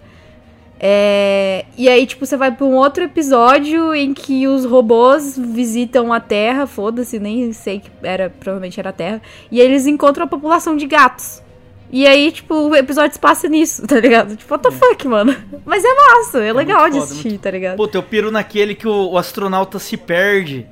É, 0.79 1.65
e 1.77 1.89
aí, 1.89 2.07
tipo, 2.07 2.27
você 2.27 2.37
vai 2.37 2.53
pra 2.53 2.67
um 2.67 2.75
outro 2.75 3.03
episódio 3.03 3.95
em 3.95 4.13
que 4.13 4.47
os 4.47 4.65
robôs 4.65 5.37
visitam 5.39 6.13
a 6.13 6.21
Terra, 6.21 6.67
foda-se, 6.67 7.19
nem 7.19 7.53
sei 7.53 7.81
que 7.81 7.91
era, 8.03 8.29
provavelmente 8.29 8.79
era 8.79 8.91
a 8.91 8.93
Terra, 8.93 9.23
e 9.51 9.59
eles 9.59 9.87
encontram 9.87 10.25
a 10.25 10.29
população 10.29 10.77
de 10.77 10.87
gatos. 10.87 11.43
E 11.91 12.07
aí, 12.07 12.31
tipo, 12.33 12.55
o 12.55 12.77
episódio 12.77 13.15
se 13.15 13.19
passa 13.21 13.49
nisso, 13.49 13.87
tá 13.89 13.99
ligado? 13.99 14.37
Tipo, 14.37 14.53
what 14.55 14.63
the 14.69 14.71
fuck, 14.71 15.09
mano? 15.09 15.35
Mas 15.65 15.83
é 15.85 15.95
massa, 15.95 16.41
é, 16.43 16.53
legal 16.53 16.81
muito 16.83 16.93
de 16.95 16.99
foda, 17.01 17.11
assistir, 17.13 17.29
muito- 17.31 17.41
tá 17.43 17.51
ligado? 17.51 17.77
Puta, 17.77 17.97
eu 17.97 18.03
piro 18.03 18.31
naquele 18.31 18.75
que 18.75 18.87
o, 18.87 19.11
o 19.13 19.19
astronauta 19.19 19.79
se 19.79 19.97
perde. 19.97 20.67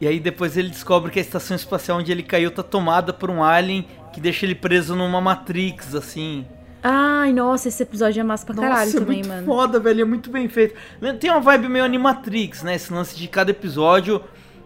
E 0.00 0.06
aí 0.06 0.18
depois 0.20 0.56
ele 0.56 0.68
descobre 0.68 1.10
que 1.10 1.18
a 1.18 1.22
estação 1.22 1.56
espacial 1.56 1.98
onde 1.98 2.10
ele 2.12 2.22
caiu 2.22 2.50
tá 2.50 2.62
tomada 2.62 3.12
por 3.14 3.30
um 3.30 3.42
alien 3.42 3.86
que 4.12 4.20
deixa 4.20 4.44
ele 4.44 4.54
preso 4.54 4.94
numa 4.94 5.20
Matrix, 5.22 5.94
assim. 5.94 6.44
Ai, 6.82 7.32
nossa, 7.32 7.68
esse 7.68 7.82
episódio 7.82 8.20
é 8.20 8.22
massa 8.22 8.46
pra 8.46 8.54
caralho 8.54 8.84
Nossa, 8.86 8.96
é 8.96 9.00
também, 9.00 9.16
muito 9.18 9.28
mano. 9.28 9.46
foda, 9.46 9.80
velho, 9.80 10.02
é 10.02 10.04
muito 10.04 10.30
bem 10.30 10.48
feito. 10.48 10.74
Tem 11.18 11.30
uma 11.30 11.40
vibe 11.40 11.68
meio 11.68 11.84
Animatrix, 11.84 12.62
né? 12.62 12.74
Esse 12.76 12.92
lance 12.92 13.16
de 13.16 13.26
cada 13.26 13.50
episódio 13.50 14.22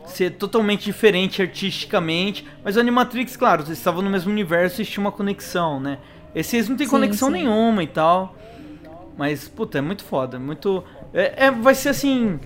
ser 0.06 0.32
totalmente 0.32 0.84
diferente 0.84 1.40
artisticamente. 1.40 2.46
Mas 2.64 2.76
o 2.76 2.80
Animatrix, 2.80 3.36
claro, 3.36 3.62
eles 3.62 3.78
estavam 3.78 4.02
no 4.02 4.10
mesmo 4.10 4.30
universo 4.30 4.82
e 4.82 4.84
tinha 4.84 5.02
uma 5.02 5.12
conexão, 5.12 5.80
né? 5.80 5.98
Esse 6.34 6.56
eles 6.56 6.68
não 6.68 6.76
tem 6.76 6.86
Sim, 6.86 6.90
conexão 6.90 7.28
sim. 7.28 7.34
nenhuma 7.34 7.82
e 7.82 7.86
tal. 7.86 8.36
Mas, 9.16 9.48
puta, 9.48 9.78
é 9.78 9.80
muito 9.80 10.04
foda. 10.04 10.38
Muito. 10.38 10.82
É, 11.12 11.46
é- 11.46 11.50
vai 11.50 11.74
ser 11.74 11.90
assim. 11.90 12.38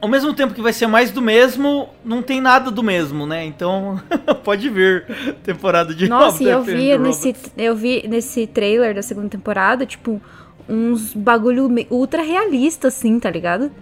Ao 0.00 0.08
mesmo 0.08 0.32
tempo 0.32 0.54
que 0.54 0.62
vai 0.62 0.72
ser 0.72 0.86
mais 0.86 1.10
do 1.10 1.20
mesmo, 1.20 1.88
não 2.04 2.22
tem 2.22 2.40
nada 2.40 2.70
do 2.70 2.82
mesmo, 2.82 3.26
né? 3.26 3.44
Então, 3.44 4.00
pode 4.44 4.70
vir 4.70 5.04
temporada 5.42 5.92
de 5.94 6.08
Nossa, 6.08 6.42
eu 6.44 6.62
vi 6.62 6.96
nesse, 6.98 7.34
eu 7.56 7.74
vi 7.74 8.06
nesse 8.08 8.46
trailer 8.46 8.94
da 8.94 9.02
segunda 9.02 9.28
temporada, 9.28 9.84
tipo, 9.84 10.22
uns 10.68 11.12
bagulho 11.14 11.68
ultra 11.90 12.22
realista, 12.22 12.88
assim, 12.88 13.18
tá 13.18 13.28
ligado? 13.30 13.72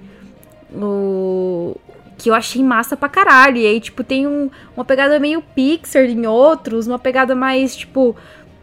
O... 0.72 1.76
Que 2.18 2.30
eu 2.30 2.34
achei 2.34 2.62
massa 2.62 2.96
pra 2.96 3.08
caralho. 3.10 3.58
E 3.58 3.66
aí, 3.66 3.78
tipo, 3.80 4.02
tem 4.02 4.26
um- 4.26 4.50
uma 4.74 4.84
pegada 4.86 5.18
meio 5.20 5.42
Pixar 5.42 6.04
em 6.04 6.26
outros, 6.26 6.86
uma 6.86 6.98
pegada 6.98 7.34
mais, 7.34 7.76
tipo, 7.76 8.16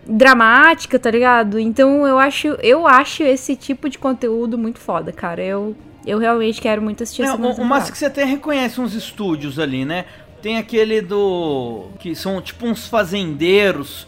dramática, 0.07 0.97
tá 0.97 1.11
ligado? 1.11 1.59
Então 1.59 2.05
eu 2.07 2.17
acho, 2.17 2.47
eu 2.63 2.87
acho 2.87 3.21
esse 3.23 3.55
tipo 3.55 3.87
de 3.89 3.99
conteúdo 3.99 4.57
muito 4.57 4.79
foda, 4.79 5.11
cara. 5.11 5.43
Eu, 5.43 5.75
eu 6.05 6.17
realmente 6.19 6.59
quero 6.61 6.81
muito 6.81 7.03
assistir 7.03 7.23
É, 7.23 7.27
a 7.27 7.31
segunda 7.31 7.61
o, 7.61 7.65
massa 7.65 7.91
que 7.91 7.97
você 7.97 8.05
até 8.05 8.23
reconhece 8.23 8.79
uns 8.81 8.93
estúdios 8.93 9.59
ali, 9.59 9.85
né? 9.85 10.05
Tem 10.41 10.57
aquele 10.57 11.01
do. 11.01 11.87
que 11.99 12.15
são 12.15 12.41
tipo 12.41 12.65
uns 12.67 12.87
fazendeiros 12.87 14.05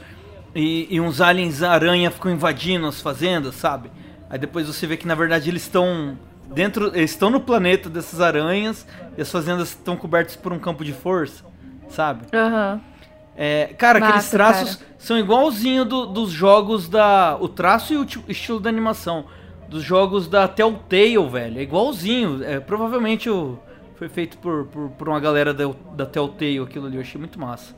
e, 0.54 0.88
e 0.90 1.00
uns 1.00 1.22
aliens 1.22 1.64
aranha 1.64 2.12
ficam 2.12 2.32
invadindo 2.32 2.88
as 2.88 3.02
fazendas, 3.02 3.56
sabe? 3.56 3.90
Aí 4.30 4.38
depois 4.38 4.68
você 4.68 4.86
vê 4.88 4.98
que 4.98 5.08
na 5.08 5.16
verdade 5.16 5.50
eles 5.50 5.62
estão 5.64 6.18
dentro. 6.54 6.88
Eles 6.96 7.12
estão 7.12 7.30
no 7.30 7.40
planeta 7.40 7.90
dessas 7.90 8.20
aranhas 8.20 8.86
e 9.18 9.22
as 9.22 9.32
fazendas 9.32 9.70
estão 9.70 9.96
cobertas 9.96 10.36
por 10.36 10.52
um 10.52 10.60
campo 10.60 10.84
de 10.84 10.92
força, 10.94 11.44
sabe? 11.90 12.26
Aham. 12.34 12.82
É, 13.38 13.74
cara, 13.78 14.00
aqueles 14.00 14.16
Massa, 14.16 14.32
traços 14.32 14.76
cara. 14.78 14.90
são 14.98 15.18
igualzinho 15.20 15.84
do- 15.84 16.06
dos 16.06 16.32
jogos 16.32 16.88
da. 16.88 17.38
O 17.40 17.50
traço 17.50 17.94
e 17.94 17.98
o 17.98 18.06
ti- 18.06 18.24
estilo 18.30 18.60
da 18.62 18.70
animação. 18.70 19.26
Dos 19.68 19.84
jogos 19.84 20.28
da 20.28 20.48
Telltale, 20.48 21.28
velho. 21.30 21.60
É 21.60 21.64
igualzinho. 21.64 22.44
É, 22.44 22.60
provavelmente 22.60 23.30
o, 23.30 23.58
foi 23.96 24.08
feito 24.10 24.38
por, 24.38 24.66
por, 24.68 24.90
por 24.92 25.10
uma 25.10 25.20
galera 25.20 25.54
da, 25.54 25.66
da 25.96 26.06
Telltale 26.06 26.60
aquilo 26.60 26.86
ali. 26.88 26.96
Eu 26.96 27.02
achei 27.02 27.20
muito 27.20 27.40
massa. 27.40 27.74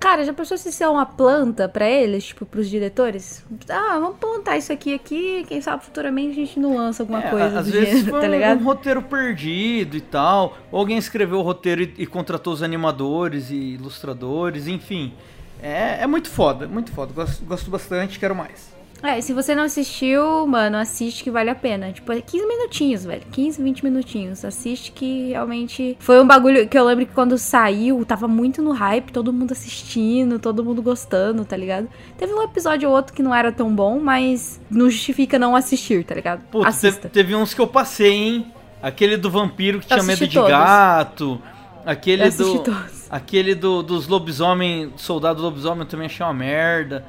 Cara, 0.00 0.22
já 0.22 0.34
pensou 0.34 0.58
se 0.58 0.68
isso 0.68 0.84
é 0.84 0.88
uma 0.88 1.06
planta 1.06 1.66
pra 1.66 1.88
eles, 1.88 2.26
tipo, 2.26 2.44
pros 2.44 2.68
diretores? 2.68 3.42
Ah, 3.70 3.98
vamos 3.98 4.18
plantar 4.18 4.58
isso 4.58 4.70
aqui 4.70 4.92
aqui, 4.92 5.46
quem 5.48 5.62
sabe 5.62 5.82
futuramente 5.82 6.32
a 6.32 6.34
gente 6.34 6.60
não 6.60 6.76
lança 6.76 7.02
alguma 7.02 7.20
É, 7.24 7.30
coisa 7.30 7.60
às 7.60 7.70
vezes 7.70 8.00
gênero, 8.00 8.20
tá 8.20 8.26
um, 8.26 8.30
ligado? 8.30 8.60
um 8.60 8.64
roteiro 8.64 9.00
perdido 9.00 9.96
e 9.96 10.02
tal. 10.02 10.58
Ou 10.70 10.80
alguém 10.80 10.98
escreveu 10.98 11.38
o 11.38 11.42
roteiro 11.42 11.82
e, 11.84 11.94
e 12.00 12.06
contratou 12.06 12.52
os 12.52 12.62
animadores 12.62 13.48
e 13.50 13.54
ilustradores, 13.76 14.68
enfim. 14.68 15.14
É, 15.62 16.02
é 16.02 16.06
muito 16.06 16.28
foda, 16.28 16.68
muito 16.68 16.92
foda. 16.92 17.10
Gosto, 17.14 17.42
gosto 17.46 17.70
bastante, 17.70 18.18
quero 18.18 18.34
mais. 18.34 18.73
É, 19.04 19.20
se 19.20 19.34
você 19.34 19.54
não 19.54 19.64
assistiu, 19.64 20.46
mano, 20.46 20.78
assiste 20.78 21.22
que 21.22 21.30
vale 21.30 21.50
a 21.50 21.54
pena. 21.54 21.92
Tipo, 21.92 22.10
é 22.10 22.22
15 22.22 22.46
minutinhos, 22.46 23.04
velho. 23.04 23.22
15, 23.30 23.62
20 23.62 23.84
minutinhos. 23.84 24.44
Assiste 24.44 24.90
que 24.92 25.28
realmente 25.28 25.94
foi 26.00 26.22
um 26.22 26.26
bagulho 26.26 26.66
que 26.66 26.78
eu 26.78 26.84
lembro 26.86 27.04
que 27.04 27.12
quando 27.12 27.36
saiu, 27.36 28.02
tava 28.06 28.26
muito 28.26 28.62
no 28.62 28.72
hype, 28.72 29.12
todo 29.12 29.30
mundo 29.30 29.52
assistindo, 29.52 30.38
todo 30.38 30.64
mundo 30.64 30.80
gostando, 30.80 31.44
tá 31.44 31.54
ligado? 31.54 31.86
Teve 32.16 32.32
um 32.32 32.42
episódio 32.42 32.88
ou 32.88 32.96
outro 32.96 33.12
que 33.12 33.22
não 33.22 33.34
era 33.34 33.52
tão 33.52 33.74
bom, 33.74 34.00
mas 34.00 34.58
não 34.70 34.88
justifica 34.88 35.38
não 35.38 35.54
assistir, 35.54 36.02
tá 36.04 36.14
ligado? 36.14 36.42
Putz, 36.50 36.66
Assista. 36.66 37.08
teve, 37.08 37.12
teve 37.12 37.34
uns 37.34 37.52
que 37.52 37.60
eu 37.60 37.66
passei, 37.66 38.10
hein? 38.10 38.46
Aquele 38.82 39.18
do 39.18 39.30
vampiro 39.30 39.80
que 39.80 39.84
Eu 39.84 39.98
tinha 39.98 40.02
medo 40.02 40.26
de 40.26 40.34
todos. 40.34 40.50
gato. 40.50 41.42
Aquele 41.84 42.30
do. 42.30 42.58
todos. 42.60 43.06
Aquele 43.10 43.54
do, 43.54 43.82
dos 43.82 44.08
lobisomem, 44.08 44.92
soldado 44.96 45.42
lobisomem, 45.42 45.80
eu 45.80 45.86
também 45.86 46.06
achei 46.06 46.24
uma 46.24 46.32
merda. 46.32 47.04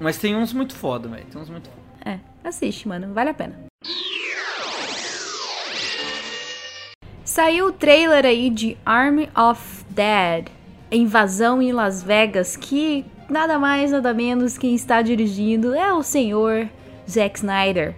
Mas 0.00 0.16
tem 0.16 0.34
uns 0.34 0.52
muito 0.52 0.74
foda, 0.74 1.08
velho. 1.08 1.26
Tem 1.30 1.40
uns 1.40 1.50
muito 1.50 1.68
foda. 1.68 1.80
É, 2.04 2.18
assiste, 2.42 2.88
mano, 2.88 3.12
vale 3.12 3.30
a 3.30 3.34
pena. 3.34 3.54
Saiu 7.24 7.66
o 7.66 7.72
trailer 7.72 8.24
aí 8.24 8.50
de 8.50 8.76
Army 8.84 9.28
of 9.36 9.84
Dead, 9.90 10.46
Invasão 10.90 11.62
em 11.62 11.72
Las 11.72 12.02
Vegas, 12.02 12.56
que 12.56 13.04
nada 13.28 13.58
mais, 13.58 13.92
nada 13.92 14.12
menos 14.12 14.58
quem 14.58 14.74
está 14.74 15.00
dirigindo 15.00 15.74
é 15.74 15.92
o 15.92 16.02
senhor 16.02 16.68
Zack 17.08 17.38
Snyder. 17.38 17.94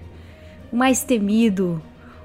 O 0.70 0.76
mais 0.76 1.02
temido, 1.02 1.80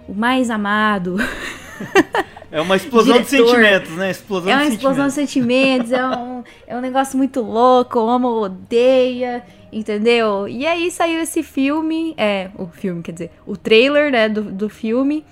o 0.08 0.13
mais 0.13 0.50
amado. 0.50 1.16
É 2.50 2.62
uma 2.62 2.78
explosão 2.78 3.20
de 3.22 3.26
Diretor. 3.28 3.50
sentimentos, 3.50 3.92
né? 3.92 4.10
Explosão 4.10 4.50
É 4.50 4.56
uma 4.56 4.66
de 4.66 4.72
explosão 4.76 5.08
de 5.08 5.13
sentimentos. 5.13 5.92
é 5.92 6.06
um, 6.08 6.44
é 6.66 6.78
um 6.78 6.80
negócio 6.80 7.18
muito 7.18 7.42
louco, 7.42 8.00
ama 8.00 8.30
ou 8.30 8.44
odeia, 8.44 9.44
entendeu? 9.71 10.47
E 10.47 10.65
aí 10.65 10.89
saiu 10.91 11.21
esse 11.21 11.43
filme, 11.43 12.13
é, 12.17 12.49
o 12.56 12.67
filme, 12.67 13.01
quer 13.01 13.12
dizer, 13.12 13.32
o 13.45 13.56
trailer, 13.56 14.12
né, 14.12 14.30
do, 14.30 14.43
do 14.43 14.69
filme. 14.69 15.25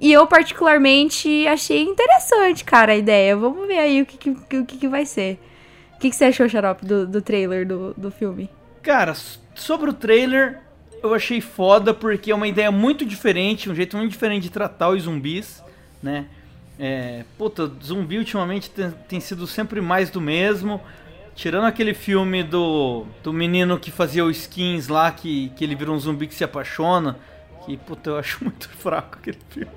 E 0.00 0.12
eu, 0.12 0.26
particularmente, 0.26 1.46
achei 1.46 1.82
interessante, 1.82 2.64
cara, 2.64 2.92
a 2.92 2.96
ideia. 2.96 3.36
Vamos 3.36 3.66
ver 3.66 3.78
aí 3.78 4.02
o 4.02 4.06
que, 4.06 4.18
que, 4.18 4.56
o 4.58 4.66
que, 4.66 4.76
que 4.78 4.88
vai 4.88 5.06
ser. 5.06 5.38
O 5.94 6.00
que, 6.00 6.10
que 6.10 6.16
você 6.16 6.24
achou, 6.24 6.48
Xarope, 6.48 6.84
do, 6.84 7.06
do 7.06 7.22
trailer 7.22 7.66
do, 7.66 7.94
do 7.94 8.10
filme? 8.10 8.50
Cara, 8.82 9.14
sobre 9.54 9.90
o 9.90 9.92
trailer, 9.92 10.60
eu 11.02 11.14
achei 11.14 11.40
foda 11.40 11.94
porque 11.94 12.32
é 12.32 12.34
uma 12.34 12.48
ideia 12.48 12.72
muito 12.72 13.04
diferente, 13.04 13.70
um 13.70 13.74
jeito 13.74 13.96
muito 13.96 14.10
diferente 14.10 14.42
de 14.42 14.50
tratar 14.50 14.88
os 14.88 15.02
zumbis, 15.02 15.62
né? 16.02 16.26
É, 16.78 17.24
puta, 17.38 17.70
zumbi 17.80 18.18
ultimamente 18.18 18.70
tem, 18.70 18.90
tem 19.08 19.20
sido 19.20 19.46
sempre 19.46 19.80
mais 19.80 20.10
do 20.10 20.20
mesmo. 20.20 20.80
Tirando 21.34 21.64
aquele 21.64 21.94
filme 21.94 22.42
do, 22.42 23.06
do 23.22 23.32
menino 23.32 23.78
que 23.78 23.90
fazia 23.90 24.24
os 24.24 24.36
skins 24.36 24.88
lá, 24.88 25.10
que, 25.10 25.50
que 25.56 25.64
ele 25.64 25.74
vira 25.74 25.90
um 25.90 25.98
zumbi 25.98 26.26
que 26.26 26.34
se 26.34 26.44
apaixona. 26.44 27.16
Que, 27.64 27.76
puta, 27.76 28.10
eu 28.10 28.18
acho 28.18 28.42
muito 28.44 28.68
fraco 28.68 29.18
aquele 29.18 29.38
filme. 29.48 29.70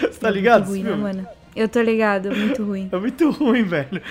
Você 0.00 0.18
tá 0.18 0.30
ligado? 0.30 0.66
Muito 0.66 0.82
ruim, 0.82 0.90
né, 0.90 0.96
mano? 0.96 1.28
Eu 1.54 1.68
tô 1.68 1.80
ligado, 1.80 2.34
muito 2.34 2.64
ruim. 2.64 2.88
É 2.90 2.96
muito 2.96 3.30
ruim, 3.30 3.62
velho. 3.62 4.02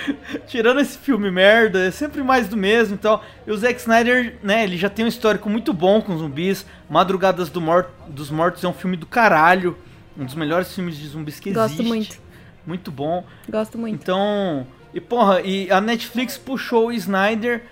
Tirando 0.48 0.80
esse 0.80 0.98
filme 0.98 1.30
merda, 1.30 1.86
é 1.86 1.92
sempre 1.92 2.24
mais 2.24 2.48
do 2.48 2.56
mesmo 2.56 2.96
e 2.96 2.98
tal. 2.98 3.22
E 3.46 3.52
o 3.52 3.58
Zack 3.58 3.82
Snyder, 3.82 4.38
né, 4.42 4.64
ele 4.64 4.78
já 4.78 4.90
tem 4.90 5.04
um 5.04 5.10
histórico 5.10 5.50
muito 5.50 5.74
bom 5.74 6.02
com 6.02 6.18
zumbis. 6.18 6.66
Madrugadas 6.90 7.50
do 7.50 7.60
Mor 7.60 7.90
dos 8.08 8.30
Mortos 8.32 8.64
é 8.64 8.68
um 8.68 8.74
filme 8.74 8.96
do 8.96 9.06
caralho. 9.06 9.78
Um 10.18 10.24
dos 10.24 10.36
melhores 10.36 10.74
filmes 10.74 10.96
de 10.96 11.06
zumbis 11.06 11.40
que 11.40 11.52
Gosto 11.52 11.74
existe. 11.74 11.88
muito. 11.88 12.18
Muito 12.66 12.92
bom. 12.92 13.26
Gosto 13.50 13.78
muito. 13.78 14.02
Então, 14.02 14.66
e 14.94 15.02
porra, 15.02 15.42
e 15.42 15.72
a 15.72 15.82
Netflix 15.82 16.38
puxou 16.38 16.88
o 16.88 16.92
Snyder 16.92 17.64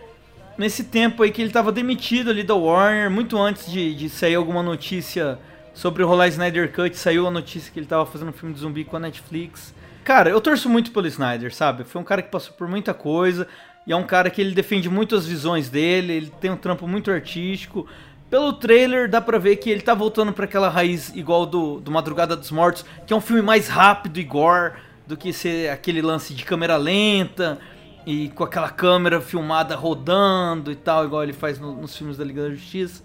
nesse 0.58 0.84
tempo 0.84 1.24
aí 1.24 1.32
que 1.32 1.42
ele 1.42 1.52
tava 1.52 1.72
demitido 1.72 2.30
ali 2.30 2.44
da 2.44 2.56
Warner, 2.56 3.10
muito 3.10 3.38
antes 3.38 3.72
de, 3.72 3.94
de 3.94 4.10
sair 4.10 4.36
alguma 4.36 4.64
notícia 4.64 5.38
sobre 5.74 6.04
rolar 6.04 6.28
Snyder 6.28 6.72
Cut, 6.72 6.98
saiu 6.98 7.28
a 7.28 7.32
notícia 7.32 7.72
que 7.72 7.80
ele 7.80 7.88
tava 7.88 8.06
fazendo 8.06 8.30
um 8.30 8.34
filme 8.34 8.54
de 8.54 8.60
zumbi 8.60 8.84
com 8.84 8.98
a 8.98 9.00
Netflix. 9.00 9.74
Cara, 10.04 10.30
eu 10.30 10.42
torço 10.42 10.68
muito 10.68 10.92
pelo 10.92 11.08
Snyder, 11.08 11.54
sabe? 11.54 11.84
Foi 11.84 12.02
um 12.02 12.04
cara 12.04 12.22
que 12.22 12.30
passou 12.30 12.54
por 12.54 12.68
muita 12.68 12.94
coisa, 12.94 13.48
e 13.86 13.92
é 13.92 13.96
um 13.96 14.04
cara 14.04 14.30
que 14.30 14.42
ele 14.42 14.54
defende 14.54 14.90
muito 14.90 15.16
as 15.16 15.26
visões 15.26 15.70
dele, 15.70 16.14
ele 16.14 16.34
tem 16.42 16.52
um 16.52 16.58
trampo 16.58 16.88
muito 16.88 17.12
artístico. 17.12 17.88
Pelo 18.30 18.54
trailer 18.54 19.10
dá 19.10 19.20
pra 19.20 19.38
ver 19.38 19.58
que 19.58 19.70
ele 19.70 19.82
tá 19.82 19.94
voltando 19.94 20.32
pra 20.32 20.46
aquela 20.46 20.70
raiz 20.70 21.14
igual 21.16 21.46
do, 21.46 21.80
do 21.80 21.92
Madrugada 21.92 22.36
dos 22.36 22.50
Mortos, 22.52 22.86
que 23.06 23.14
é 23.14 23.16
um 23.16 23.22
filme 23.22 23.42
mais 23.42 23.68
rápido 23.68 24.20
e 24.20 24.24
gore 24.24 24.74
do 25.12 25.18
que 25.18 25.34
ser 25.34 25.70
aquele 25.70 26.02
lance 26.02 26.34
de 26.34 26.46
câmera 26.46 26.78
lenta 26.78 27.60
e 28.06 28.30
com 28.30 28.46
aquela 28.46 28.70
câmera 28.70 29.20
filmada 29.20 29.76
rodando 29.76 30.72
e 30.72 30.76
tal, 30.76 31.04
igual 31.04 31.22
ele 31.22 31.34
faz 31.34 31.60
no- 31.60 31.76
nos 31.76 31.96
filmes 31.96 32.16
da 32.16 32.24
Liga 32.24 32.44
da 32.44 32.50
Justiça. 32.50 33.04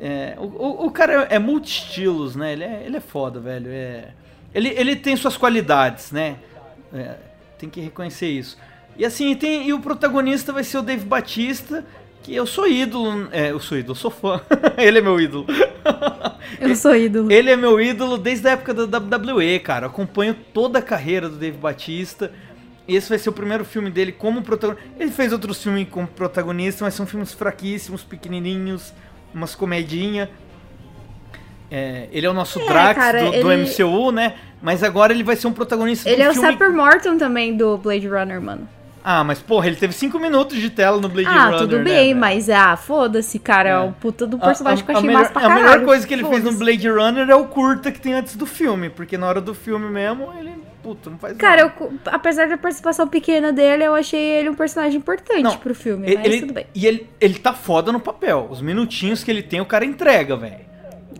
É, 0.00 0.36
o, 0.38 0.86
o, 0.86 0.90
cara 0.92 1.24
é 1.24 1.38
multi-estilos, 1.38 2.36
né? 2.36 2.52
Ele 2.52 2.62
é, 2.64 2.82
ele 2.86 2.96
é 2.96 3.00
foda, 3.00 3.40
velho. 3.40 3.66
É, 3.68 4.10
ele, 4.54 4.68
ele 4.68 4.94
tem 4.94 5.16
suas 5.16 5.36
qualidades, 5.36 6.12
né? 6.12 6.36
É, 6.92 7.16
tem 7.58 7.68
que 7.68 7.80
reconhecer 7.80 8.28
isso. 8.28 8.56
E 8.96 9.04
assim, 9.04 9.34
tem, 9.34 9.66
e 9.66 9.72
o 9.72 9.80
protagonista 9.80 10.52
vai 10.52 10.62
ser 10.62 10.78
o 10.78 10.82
Dave 10.82 11.04
Batista, 11.04 11.84
que 12.24 12.34
eu 12.34 12.46
sou 12.46 12.66
ídolo. 12.66 13.28
É, 13.30 13.50
eu 13.52 13.60
sou 13.60 13.76
ídolo, 13.78 13.92
eu 13.92 13.94
sou 13.96 14.10
fã. 14.10 14.40
ele 14.78 14.98
é 14.98 15.00
meu 15.02 15.20
ídolo. 15.20 15.46
Eu 16.58 16.74
sou 16.74 16.96
ídolo. 16.96 17.30
Ele 17.30 17.50
é 17.50 17.56
meu 17.56 17.78
ídolo 17.78 18.16
desde 18.16 18.48
a 18.48 18.52
época 18.52 18.72
da 18.72 18.98
WWE, 18.98 19.58
cara. 19.60 19.84
Eu 19.86 19.90
acompanho 19.90 20.34
toda 20.54 20.78
a 20.78 20.82
carreira 20.82 21.28
do 21.28 21.36
Dave 21.36 21.58
Batista. 21.58 22.32
Esse 22.88 23.10
vai 23.10 23.18
ser 23.18 23.28
o 23.28 23.32
primeiro 23.32 23.64
filme 23.64 23.90
dele 23.90 24.10
como 24.10 24.42
protagonista. 24.42 24.88
Ele 24.98 25.10
fez 25.10 25.32
outros 25.32 25.62
filmes 25.62 25.86
como 25.90 26.06
protagonista, 26.06 26.84
mas 26.84 26.94
são 26.94 27.06
filmes 27.06 27.32
fraquíssimos, 27.32 28.02
pequenininhos, 28.02 28.92
umas 29.34 29.54
comedinha. 29.54 30.30
É, 31.70 32.08
ele 32.10 32.26
é 32.26 32.30
o 32.30 32.34
nosso 32.34 32.58
É, 32.60 32.66
Drax 32.66 32.98
cara, 32.98 33.24
do, 33.24 33.30
do 33.42 33.52
ele- 33.52 33.64
MCU, 33.64 34.10
né? 34.12 34.34
Mas 34.62 34.82
agora 34.82 35.12
ele 35.12 35.22
vai 35.22 35.36
ser 35.36 35.46
um 35.46 35.52
protagonista 35.52 36.08
Ele 36.08 36.22
do 36.22 36.22
é 36.22 36.30
o 36.30 36.32
filme... 36.32 36.52
Sapper 36.52 36.72
Morton 36.72 37.18
também 37.18 37.54
do 37.54 37.76
Blade 37.76 38.08
Runner, 38.08 38.40
mano. 38.40 38.66
Ah, 39.06 39.22
mas 39.22 39.38
porra, 39.38 39.66
ele 39.66 39.76
teve 39.76 39.92
5 39.92 40.18
minutos 40.18 40.56
de 40.58 40.70
tela 40.70 40.98
no 40.98 41.10
Blade 41.10 41.28
ah, 41.28 41.44
Runner, 41.44 41.58
tudo 41.58 41.76
né, 41.76 41.84
bem, 41.84 42.06
velho? 42.08 42.16
mas 42.20 42.48
ah, 42.48 42.74
foda-se, 42.74 43.38
cara. 43.38 43.68
É 43.68 43.72
É. 43.72 43.78
o 43.80 43.92
puta 43.92 44.26
do 44.26 44.38
A- 44.38 44.40
personagem 44.40 44.82
a, 44.82 44.86
que 44.86 44.92
eu 44.92 44.96
achei 44.96 45.04
a 45.04 45.06
melhor, 45.06 45.18
massa 45.20 45.32
pra 45.34 45.42
a 45.42 45.48
caralho. 45.48 45.62
melhor 45.68 45.84
coisa 45.84 46.06
que 46.06 46.14
ele 46.14 46.24
fez 46.24 46.42
no. 46.42 46.52
Blade 46.54 46.88
Runner 46.88 47.28
é 47.28 47.34
o 47.36 47.44
curta 47.44 47.92
que 47.92 48.00
tem 48.00 48.14
antes 48.14 48.34
do 48.34 48.46
filme, 48.46 48.88
porque 48.88 49.18
na 49.18 49.26
hora 49.28 49.42
do 49.42 49.54
filme 49.54 49.90
mesmo, 49.90 50.32
ele, 50.38 50.54
puta, 50.82 51.10
não 51.10 51.18
faz 51.18 51.36
Cara, 51.36 51.60
eu, 51.78 51.92
apesar 52.06 52.48
da 52.48 52.56
participação 52.56 53.06
pequena 53.06 53.52
dele, 53.52 53.84
eu 53.84 53.94
achei 53.94 54.18
ele 54.22 54.48
um 54.48 54.54
personagem 54.54 54.96
importante 54.98 55.42
Não, 55.42 55.56
pro 55.58 55.74
filme, 55.74 56.06
Ele, 56.10 56.16
mas 56.26 56.40
tudo 56.40 56.54
bem. 56.54 56.66
E 56.74 56.86
ele, 56.86 57.06
ele 57.20 57.34
tá 57.38 57.52
foda 57.52 57.92
no 57.92 58.00
papel. 58.00 58.48
Os 58.50 58.62
minutinhos 58.62 59.22
que 59.22 59.30
ele 59.30 59.42
tem, 59.42 59.60
o 59.60 59.66
cara 59.66 59.84
entrega, 59.84 60.34
velho. 60.34 60.72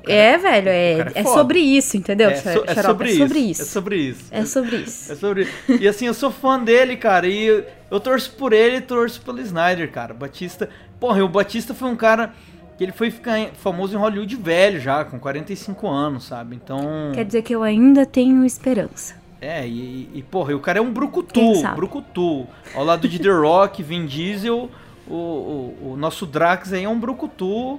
É, 0.08 0.38
velho, 0.38 0.68
é, 0.68 0.96
cara 0.98 1.12
é 1.14 1.20
é 1.20 1.22
foda. 1.22 1.38
sobre 1.38 1.58
isso, 1.60 1.96
entendeu? 1.96 2.30
É, 2.30 2.36
so- 2.36 2.64
é 2.66 2.74
sobre 2.82 3.08
é 3.08 3.12
isso. 3.12 3.18
sobre 3.18 3.38
isso. 3.38 3.62
É 3.62 3.64
sobre 3.64 3.96
isso. 3.96 4.24
É 4.30 4.44
sobre 4.44 4.76
isso. 4.76 5.12
É 5.12 5.16
sobre 5.16 5.48
E 5.80 5.88
assim, 5.88 6.06
eu 6.06 6.14
sou 6.14 6.30
fã 6.30 6.58
dele, 6.58 6.96
cara. 6.96 7.26
E 7.26 7.44
eu, 7.44 7.64
eu 7.90 8.00
torço 8.00 8.32
por 8.32 8.52
ele 8.52 8.76
e 8.76 8.80
torço 8.80 9.20
pelo 9.22 9.40
Snyder, 9.40 9.90
cara. 9.90 10.14
Batista. 10.14 10.68
Porra, 11.00 11.24
o 11.24 11.28
Batista 11.28 11.74
foi 11.74 11.88
um 11.88 11.96
cara 11.96 12.32
que 12.76 12.84
ele 12.84 12.92
foi 12.92 13.10
ficar 13.10 13.50
famoso 13.54 13.94
em 13.96 13.98
Hollywood 13.98 14.36
velho 14.36 14.80
já, 14.80 15.04
com 15.04 15.18
45 15.18 15.88
anos, 15.88 16.24
sabe? 16.24 16.56
Então. 16.56 17.12
Quer 17.14 17.24
dizer 17.24 17.42
que 17.42 17.54
eu 17.54 17.62
ainda 17.62 18.04
tenho 18.04 18.44
esperança. 18.44 19.14
É, 19.40 19.66
e, 19.66 20.08
e, 20.14 20.22
porra, 20.22 20.52
e 20.52 20.54
o 20.54 20.60
cara 20.60 20.78
é 20.78 20.82
um 20.82 20.90
brucutu, 20.90 21.40
brucutu. 21.76 22.46
Ao 22.74 22.82
lado 22.82 23.06
de 23.06 23.18
The 23.18 23.28
Rock, 23.28 23.82
Vin 23.82 24.06
Diesel, 24.06 24.70
o, 25.06 25.14
o, 25.14 25.90
o 25.92 25.96
nosso 25.98 26.24
Drax 26.24 26.72
aí 26.72 26.84
é 26.84 26.88
um 26.88 26.98
brucutu. 26.98 27.78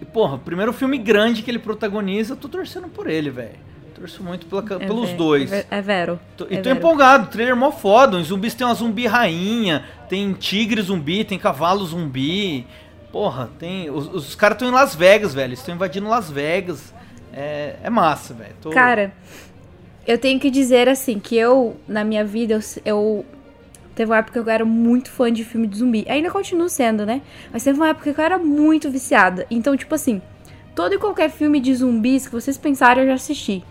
E, 0.00 0.04
porra, 0.04 0.34
o 0.34 0.38
primeiro 0.38 0.72
filme 0.72 0.98
grande 0.98 1.42
que 1.42 1.50
ele 1.50 1.58
protagoniza, 1.58 2.32
eu 2.32 2.36
tô 2.36 2.48
torcendo 2.48 2.88
por 2.88 3.08
ele, 3.08 3.30
velho. 3.30 3.64
Torço 3.94 4.22
muito 4.24 4.46
pela 4.46 4.60
É 4.82 4.86
pelos 4.86 5.10
ve- 5.10 5.16
dois. 5.16 5.52
É, 5.52 5.64
é 5.70 5.80
vero. 5.80 6.18
Tô- 6.36 6.44
é 6.46 6.54
e 6.54 6.56
tô 6.56 6.64
vero. 6.64 6.76
empolgado, 6.78 7.24
o 7.24 7.30
trailer 7.30 7.54
mó 7.56 7.70
foda. 7.70 8.16
Os 8.16 8.26
zumbis 8.26 8.52
tem 8.54 8.66
uma 8.66 8.74
zumbi 8.74 9.06
rainha, 9.06 9.84
tem 10.08 10.32
tigre 10.32 10.82
zumbi, 10.82 11.24
tem 11.24 11.38
cavalo 11.38 11.84
zumbi. 11.86 12.66
Porra, 13.12 13.48
tem. 13.58 13.88
Os, 13.90 14.08
os 14.12 14.34
caras 14.34 14.56
estão 14.56 14.68
em 14.68 14.72
Las 14.72 14.96
Vegas, 14.96 15.32
velho. 15.32 15.54
Estão 15.54 15.74
invadindo 15.76 16.08
Las 16.08 16.28
Vegas. 16.28 16.92
É, 17.32 17.76
é 17.84 17.88
massa, 17.88 18.34
velho. 18.34 18.54
Tô- 18.60 18.70
Cara, 18.70 19.12
eu 20.04 20.18
tenho 20.18 20.40
que 20.40 20.50
dizer 20.50 20.88
assim, 20.88 21.20
que 21.20 21.36
eu, 21.36 21.76
na 21.86 22.02
minha 22.04 22.24
vida, 22.24 22.54
eu, 22.54 22.60
eu- 22.84 23.24
Teve 23.94 24.10
uma 24.10 24.18
época 24.18 24.42
que 24.42 24.48
eu 24.48 24.52
era 24.52 24.64
muito 24.64 25.10
fã 25.10 25.32
de 25.32 25.44
filme 25.44 25.66
de 25.66 25.78
zumbi. 25.78 26.04
Ainda 26.08 26.30
continuo 26.30 26.68
sendo, 26.68 27.06
né? 27.06 27.22
Mas 27.52 27.62
teve 27.62 27.78
uma 27.78 27.88
época 27.88 28.12
que 28.12 28.20
eu 28.20 28.24
era 28.24 28.38
muito 28.38 28.90
viciada. 28.90 29.46
Então, 29.50 29.76
tipo 29.76 29.94
assim, 29.94 30.20
todo 30.74 30.94
e 30.94 30.98
qualquer 30.98 31.30
filme 31.30 31.60
de 31.60 31.74
zumbis 31.74 32.26
que 32.26 32.32
vocês 32.32 32.58
pensarem, 32.58 33.04
eu 33.04 33.08
já 33.10 33.14
assisti. 33.14 33.62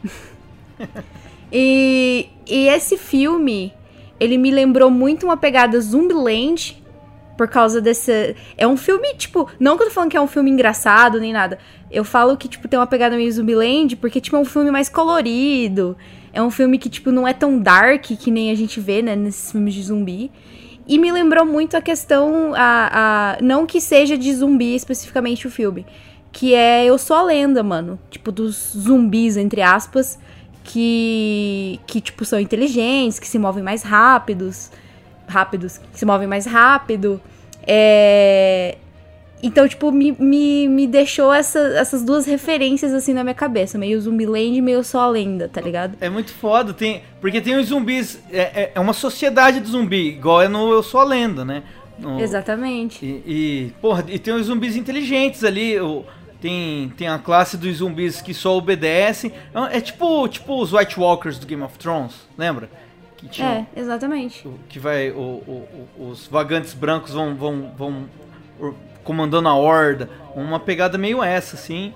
e, 1.52 2.30
e 2.48 2.68
esse 2.70 2.98
filme, 2.98 3.74
ele 4.20 4.38
me 4.38 4.50
lembrou 4.50 4.90
muito 4.90 5.26
uma 5.26 5.36
pegada 5.36 5.80
Zumbiland. 5.80 6.82
Por 7.36 7.48
causa 7.48 7.82
desse. 7.82 8.36
É 8.56 8.68
um 8.68 8.78
filme, 8.78 9.16
tipo. 9.16 9.50
Não 9.60 9.76
que 9.76 9.84
eu 9.84 9.88
tô 9.88 9.94
falando 9.94 10.12
que 10.12 10.18
é 10.18 10.22
um 10.22 10.28
filme 10.28 10.52
engraçado 10.52 11.20
nem 11.20 11.34
nada. 11.34 11.58
Eu 11.90 12.04
falo 12.04 12.38
que, 12.38 12.48
tipo, 12.48 12.68
tem 12.68 12.80
uma 12.80 12.86
pegada 12.86 13.16
meio 13.16 13.32
Zumbiland, 13.32 13.96
porque, 13.96 14.22
tipo, 14.22 14.36
é 14.36 14.40
um 14.40 14.46
filme 14.46 14.70
mais 14.70 14.88
colorido. 14.88 15.98
É 16.34 16.42
um 16.42 16.50
filme 16.50 16.80
que, 16.80 16.90
tipo, 16.90 17.12
não 17.12 17.28
é 17.28 17.34
tão 17.34 17.60
dark 17.60 18.06
que 18.06 18.32
nem 18.32 18.50
a 18.50 18.56
gente 18.56 18.80
vê, 18.80 19.04
né, 19.04 19.16
nesses 19.16 19.52
filmes 19.52 19.76
de 19.76 19.84
zumbi. 19.84 20.32
E 20.88 20.98
me 20.98 21.12
lembrou 21.12 21.46
muito 21.46 21.78
a 21.78 21.82
questão. 21.82 22.54
A, 22.56 23.38
a, 23.38 23.42
não 23.42 23.66
que 23.66 23.80
seja 23.80 24.18
de 24.18 24.34
zumbi 24.34 24.76
especificamente 24.76 25.48
o 25.48 25.52
filme. 25.52 25.86
Que 26.32 26.56
é 26.56 26.84
Eu 26.86 26.98
Sou 26.98 27.16
a 27.16 27.24
Lenda, 27.24 27.62
mano. 27.62 28.00
Tipo, 28.10 28.32
dos 28.32 28.74
zumbis, 28.76 29.38
entre 29.38 29.62
aspas. 29.62 30.20
Que. 30.64 31.80
Que, 31.86 32.02
tipo, 32.02 32.26
são 32.26 32.40
inteligentes, 32.40 33.20
que 33.20 33.28
se 33.28 33.38
movem 33.38 33.64
mais 33.64 33.84
rápidos. 33.84 34.72
Rápidos, 35.28 35.78
que 35.78 36.00
se 36.00 36.06
movem 36.06 36.28
mais 36.28 36.46
rápido. 36.46 37.22
É. 37.66 38.78
Então, 39.44 39.68
tipo, 39.68 39.92
me, 39.92 40.14
me, 40.18 40.68
me 40.70 40.88
deixou 40.88 41.34
essa, 41.34 41.60
essas 41.78 42.02
duas 42.04 42.26
referências 42.26 42.94
assim 42.94 43.14
na 43.14 43.24
minha 43.24 43.36
cabeça. 43.36 43.78
Meio 43.78 44.00
Zumbiland 44.00 44.58
e 44.58 44.62
meio 44.62 44.84
só 44.84 45.02
a 45.02 45.08
lenda, 45.10 45.50
tá 45.50 45.60
ligado? 45.60 45.98
É 46.00 46.10
muito 46.10 46.32
foda, 46.32 46.74
tem, 46.74 47.04
porque 47.20 47.42
tem 47.42 47.58
os 47.58 47.68
zumbis. 47.68 48.20
É, 48.32 48.40
é- 48.42 48.72
é 48.76 48.80
uma 48.80 48.94
sociedade 48.94 49.60
de 49.60 49.70
zumbi, 49.70 50.08
igual 50.10 50.42
é 50.42 50.48
no 50.48 50.72
Eu 50.72 50.82
Sou 50.82 51.02
a 51.02 51.04
Lenda, 51.04 51.44
né? 51.44 51.64
No- 52.00 52.20
Exatamente. 52.22 53.06
E, 53.06 53.22
e, 53.28 53.74
porra, 53.82 54.04
e 54.08 54.18
tem 54.18 54.34
os 54.34 54.46
zumbis 54.48 54.76
inteligentes 54.78 55.44
ali. 55.44 55.80
O, 55.80 56.06
tem, 56.42 56.92
tem 56.98 57.08
a 57.08 57.20
classe 57.20 57.56
dos 57.58 57.78
zumbis 57.78 58.22
que 58.22 58.34
só 58.34 58.58
obedecem. 58.58 59.32
É, 59.72 59.78
é 59.78 59.82
tipo, 59.82 60.28
tipo 60.30 60.62
os 60.62 60.72
White 60.74 61.00
Walkers 61.00 61.38
do 61.38 61.46
Game 61.46 61.62
of 61.64 61.78
Thrones, 61.78 62.14
lembra? 62.38 62.70
Que 63.18 63.28
tinham- 63.28 63.50
É, 63.52 63.66
exatamente. 63.80 64.48
o- 64.48 64.58
que 64.70 64.80
vai 64.80 65.12
o- 65.12 65.66
os 66.00 66.28
vagantes 66.28 66.74
brancos 66.74 67.12
vão 67.14 67.36
vão 67.36 67.72
vão 67.78 68.06
comandando 69.04 69.48
a 69.48 69.56
horda. 69.56 70.10
Uma 70.36 70.60
pegada 70.60 70.98
meio 70.98 71.24
essa 71.24 71.56
assim. 71.56 71.94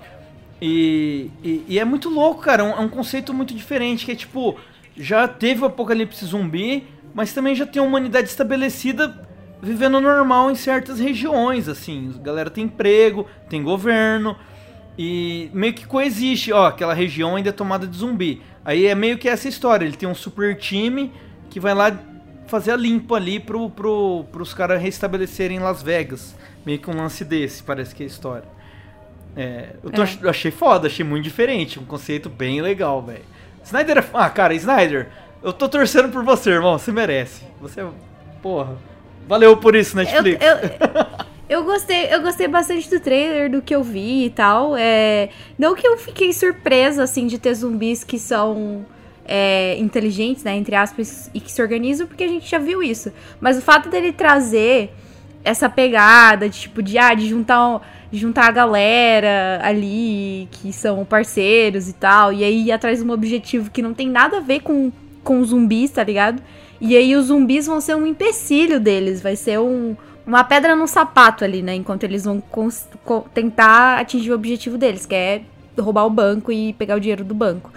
E, 0.60 1.30
e, 1.42 1.64
e 1.68 1.78
é 1.78 1.84
muito 1.84 2.08
louco 2.08 2.42
cara. 2.42 2.62
É 2.62 2.66
um, 2.66 2.70
é 2.70 2.80
um 2.80 2.88
conceito 2.88 3.32
muito 3.32 3.54
diferente 3.54 4.04
que 4.04 4.12
é 4.12 4.16
tipo 4.16 4.56
já 4.96 5.28
teve 5.28 5.62
o 5.62 5.66
apocalipse 5.66 6.24
zumbi 6.24 6.84
mas 7.14 7.32
também 7.32 7.54
já 7.54 7.64
tem 7.64 7.80
a 7.80 7.84
humanidade 7.84 8.28
estabelecida 8.28 9.26
vivendo 9.62 10.00
normal 10.00 10.50
em 10.50 10.54
certas 10.54 10.98
regiões 10.98 11.68
assim. 11.68 12.12
A 12.16 12.22
galera 12.22 12.50
tem 12.50 12.64
emprego 12.64 13.26
tem 13.48 13.62
governo 13.62 14.36
e 14.98 15.48
meio 15.54 15.72
que 15.72 15.86
coexiste, 15.86 16.52
ó, 16.52 16.66
aquela 16.66 16.92
região 16.92 17.36
ainda 17.36 17.50
é 17.50 17.52
tomada 17.52 17.86
de 17.86 17.96
zumbi. 17.96 18.42
Aí 18.64 18.86
é 18.86 18.94
meio 18.96 19.16
que 19.16 19.28
essa 19.28 19.48
história, 19.48 19.84
ele 19.84 19.96
tem 19.96 20.08
um 20.08 20.14
super 20.14 20.56
time 20.56 21.12
que 21.48 21.60
vai 21.60 21.72
lá 21.72 21.96
fazer 22.48 22.72
a 22.72 22.76
limpa 22.76 23.16
ali 23.16 23.38
pro, 23.38 23.70
pro, 23.70 24.24
pros 24.32 24.52
caras 24.54 24.80
restabelecerem 24.80 25.58
Las 25.58 25.82
Vegas. 25.82 26.34
Meio 26.64 26.78
que 26.78 26.90
um 26.90 26.96
lance 26.96 27.24
desse, 27.24 27.62
parece 27.62 27.94
que 27.94 28.02
é 28.02 28.06
a 28.06 28.08
história. 28.08 28.48
É, 29.36 29.70
eu 29.82 29.90
tô 29.90 30.02
É. 30.02 30.08
eu 30.22 30.30
achei 30.30 30.50
foda, 30.50 30.86
achei 30.88 31.04
muito 31.04 31.24
diferente, 31.24 31.78
um 31.78 31.84
conceito 31.84 32.28
bem 32.28 32.60
legal, 32.60 33.02
velho. 33.02 33.22
Snyder 33.64 33.98
é... 33.98 34.04
Ah, 34.14 34.28
cara, 34.30 34.54
Snyder, 34.54 35.08
eu 35.42 35.52
tô 35.52 35.68
torcendo 35.68 36.08
por 36.10 36.24
você, 36.24 36.50
irmão, 36.50 36.78
você 36.78 36.90
merece. 36.90 37.44
Você 37.60 37.80
é... 37.80 37.86
Porra. 38.42 38.76
Valeu 39.28 39.56
por 39.56 39.76
isso, 39.76 39.98
Eu, 39.98 40.04
Netflix. 40.04 40.44
eu, 40.44 41.28
Eu 41.48 41.64
gostei, 41.64 42.12
eu 42.12 42.20
gostei 42.20 42.46
bastante 42.46 42.90
do 42.90 43.00
trailer, 43.00 43.50
do 43.50 43.62
que 43.62 43.74
eu 43.74 43.82
vi 43.82 44.26
e 44.26 44.30
tal. 44.30 44.76
É, 44.76 45.30
não 45.58 45.74
que 45.74 45.86
eu 45.86 45.96
fiquei 45.96 46.30
surpresa, 46.30 47.02
assim, 47.02 47.26
de 47.26 47.38
ter 47.38 47.54
zumbis 47.54 48.04
que 48.04 48.18
são 48.18 48.84
é, 49.28 49.76
inteligentes, 49.78 50.42
né, 50.42 50.56
entre 50.56 50.74
aspas, 50.74 51.30
e 51.34 51.40
que 51.40 51.52
se 51.52 51.60
organizam, 51.60 52.06
porque 52.06 52.24
a 52.24 52.28
gente 52.28 52.50
já 52.50 52.58
viu 52.58 52.82
isso. 52.82 53.12
Mas 53.40 53.58
o 53.58 53.62
fato 53.62 53.90
dele 53.90 54.10
trazer 54.10 54.90
essa 55.44 55.68
pegada 55.68 56.48
de, 56.48 56.58
tipo, 56.58 56.82
de, 56.82 56.98
ah, 56.98 57.14
de 57.14 57.28
juntar, 57.28 57.86
de 58.10 58.18
juntar 58.18 58.48
a 58.48 58.50
galera 58.50 59.60
ali, 59.62 60.48
que 60.50 60.72
são 60.72 61.04
parceiros 61.04 61.88
e 61.88 61.92
tal, 61.92 62.32
e 62.32 62.42
aí 62.42 62.66
ir 62.66 62.72
atrás 62.72 62.98
de 62.98 63.04
um 63.04 63.12
objetivo 63.12 63.70
que 63.70 63.82
não 63.82 63.94
tem 63.94 64.08
nada 64.08 64.38
a 64.38 64.40
ver 64.40 64.60
com, 64.60 64.90
com 65.22 65.44
zumbis, 65.44 65.90
tá 65.90 66.02
ligado? 66.02 66.42
E 66.80 66.96
aí 66.96 67.14
os 67.14 67.26
zumbis 67.26 67.66
vão 67.66 67.80
ser 67.80 67.94
um 67.94 68.06
empecilho 68.06 68.80
deles, 68.80 69.20
vai 69.20 69.36
ser 69.36 69.58
um 69.58 69.96
uma 70.26 70.44
pedra 70.44 70.76
no 70.76 70.86
sapato 70.86 71.42
ali, 71.42 71.62
né? 71.62 71.74
Enquanto 71.74 72.04
eles 72.04 72.26
vão 72.26 72.42
tentar 73.32 73.98
atingir 73.98 74.30
o 74.30 74.34
objetivo 74.34 74.76
deles, 74.76 75.06
que 75.06 75.14
é 75.14 75.40
roubar 75.78 76.04
o 76.04 76.10
banco 76.10 76.52
e 76.52 76.74
pegar 76.74 76.96
o 76.96 77.00
dinheiro 77.00 77.24
do 77.24 77.34
banco. 77.34 77.72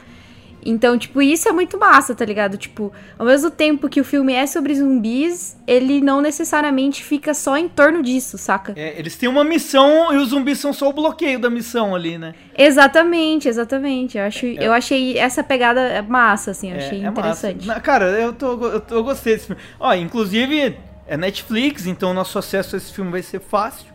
Então, 0.63 0.97
tipo, 0.97 1.21
isso 1.21 1.49
é 1.49 1.51
muito 1.51 1.77
massa, 1.77 2.13
tá 2.13 2.23
ligado? 2.23 2.57
Tipo, 2.57 2.93
ao 3.17 3.25
mesmo 3.25 3.49
tempo 3.49 3.89
que 3.89 3.99
o 3.99 4.03
filme 4.03 4.33
é 4.33 4.45
sobre 4.45 4.75
zumbis, 4.75 5.57
ele 5.65 6.01
não 6.01 6.21
necessariamente 6.21 7.03
fica 7.03 7.33
só 7.33 7.57
em 7.57 7.67
torno 7.67 8.03
disso, 8.03 8.37
saca? 8.37 8.73
É, 8.75 8.97
eles 8.97 9.15
têm 9.15 9.27
uma 9.27 9.43
missão 9.43 10.13
e 10.13 10.17
os 10.17 10.29
zumbis 10.29 10.59
são 10.59 10.71
só 10.71 10.89
o 10.89 10.93
bloqueio 10.93 11.39
da 11.39 11.49
missão 11.49 11.95
ali, 11.95 12.17
né? 12.17 12.35
Exatamente, 12.57 13.47
exatamente. 13.47 14.17
Eu, 14.17 14.25
acho, 14.25 14.45
é. 14.45 14.57
eu 14.59 14.71
achei 14.71 15.17
essa 15.17 15.43
pegada 15.43 16.01
massa, 16.03 16.51
assim, 16.51 16.69
eu 16.71 16.77
é, 16.77 16.85
achei 16.85 17.03
é 17.03 17.07
interessante. 17.07 17.65
Massa. 17.65 17.79
Cara, 17.79 18.05
eu, 18.05 18.33
tô, 18.33 18.67
eu, 18.67 18.81
tô, 18.81 18.95
eu 18.95 19.03
gostei 19.03 19.33
desse 19.33 19.47
filme. 19.47 19.61
Ó, 19.79 19.93
inclusive, 19.93 20.77
é 21.07 21.17
Netflix, 21.17 21.87
então 21.87 22.13
nosso 22.13 22.37
acesso 22.37 22.75
a 22.75 22.77
esse 22.77 22.93
filme 22.93 23.11
vai 23.11 23.23
ser 23.23 23.39
fácil. 23.39 23.91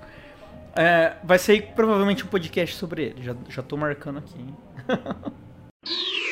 É, 0.74 1.14
vai 1.24 1.38
sair 1.38 1.62
provavelmente 1.74 2.24
um 2.24 2.28
podcast 2.28 2.76
sobre 2.76 3.04
ele. 3.04 3.22
Já, 3.22 3.34
já 3.48 3.62
tô 3.62 3.76
marcando 3.76 4.18
aqui. 4.18 4.44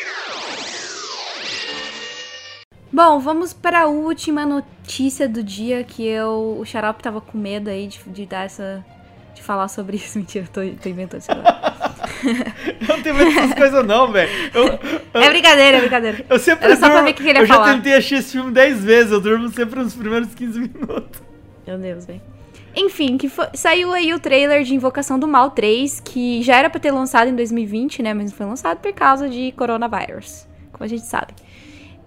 Bom, 2.95 3.19
vamos 3.19 3.53
para 3.53 3.81
a 3.81 3.87
última 3.89 4.47
notícia 4.47 5.29
do 5.29 5.43
dia 5.43 5.83
que 5.83 6.07
eu. 6.07 6.57
O 6.61 6.65
Xarope 6.65 7.03
tava 7.03 7.21
com 7.21 7.37
medo 7.37 7.69
aí 7.69 7.89
de, 7.89 7.99
de 8.07 8.25
dar 8.25 8.45
essa. 8.45 8.85
de 9.35 9.43
falar 9.43 9.67
sobre 9.67 9.97
isso. 9.97 10.17
Mentira, 10.17 10.45
eu 10.45 10.49
tô, 10.49 10.77
tô 10.81 10.89
inventando 10.89 11.21
isso 11.21 11.33
agora. 11.33 11.75
eu 12.81 12.87
não 12.97 13.03
tenho 13.03 13.17
medo 13.17 13.35
dessas 13.35 13.55
coisas, 13.59 13.85
não, 13.85 14.13
velho. 14.13 14.31
É 15.13 15.29
brincadeira, 15.29 15.79
é 15.79 15.81
brincadeira. 15.81 16.25
Eu 16.31 16.39
sempre 16.39 16.67
Era 16.67 16.77
só 16.77 16.89
pra 16.89 17.03
ver 17.03 17.11
o 17.11 17.15
que, 17.15 17.23
que 17.25 17.29
ele 17.31 17.39
ia 17.41 17.43
Eu 17.43 17.49
falar. 17.49 17.67
já 17.67 17.75
tentei 17.75 17.95
assistir 17.95 18.15
esse 18.15 18.31
filme 18.31 18.53
10 18.53 18.85
vezes, 18.85 19.11
eu 19.11 19.21
durmo 19.21 19.49
sempre 19.49 19.81
nos 19.81 19.95
primeiros 19.95 20.33
15 20.33 20.61
minutos. 20.61 21.21
Meu 21.67 21.77
Deus, 21.77 22.07
velho. 22.07 22.23
Enfim, 22.77 23.19
que 23.19 23.29
foi, 23.29 23.49
saiu 23.55 23.93
aí 23.93 24.15
o 24.15 24.21
trailer 24.21 24.63
de 24.63 24.73
Invocação 24.73 25.19
do 25.19 25.27
Mal 25.27 25.51
3, 25.51 25.99
que 25.99 26.43
já 26.43 26.57
era 26.57 26.71
pra 26.71 26.79
ter 26.79 26.93
lançado 26.93 27.29
em 27.29 27.35
2020, 27.35 28.03
né? 28.05 28.15
Mas 28.15 28.31
não 28.31 28.37
foi 28.37 28.47
lançado 28.47 28.79
por 28.79 28.93
causa 28.93 29.29
de 29.29 29.51
coronavírus, 29.53 30.47
como 30.73 30.85
a 30.85 30.89
gente 30.89 31.05
sabe. 31.07 31.35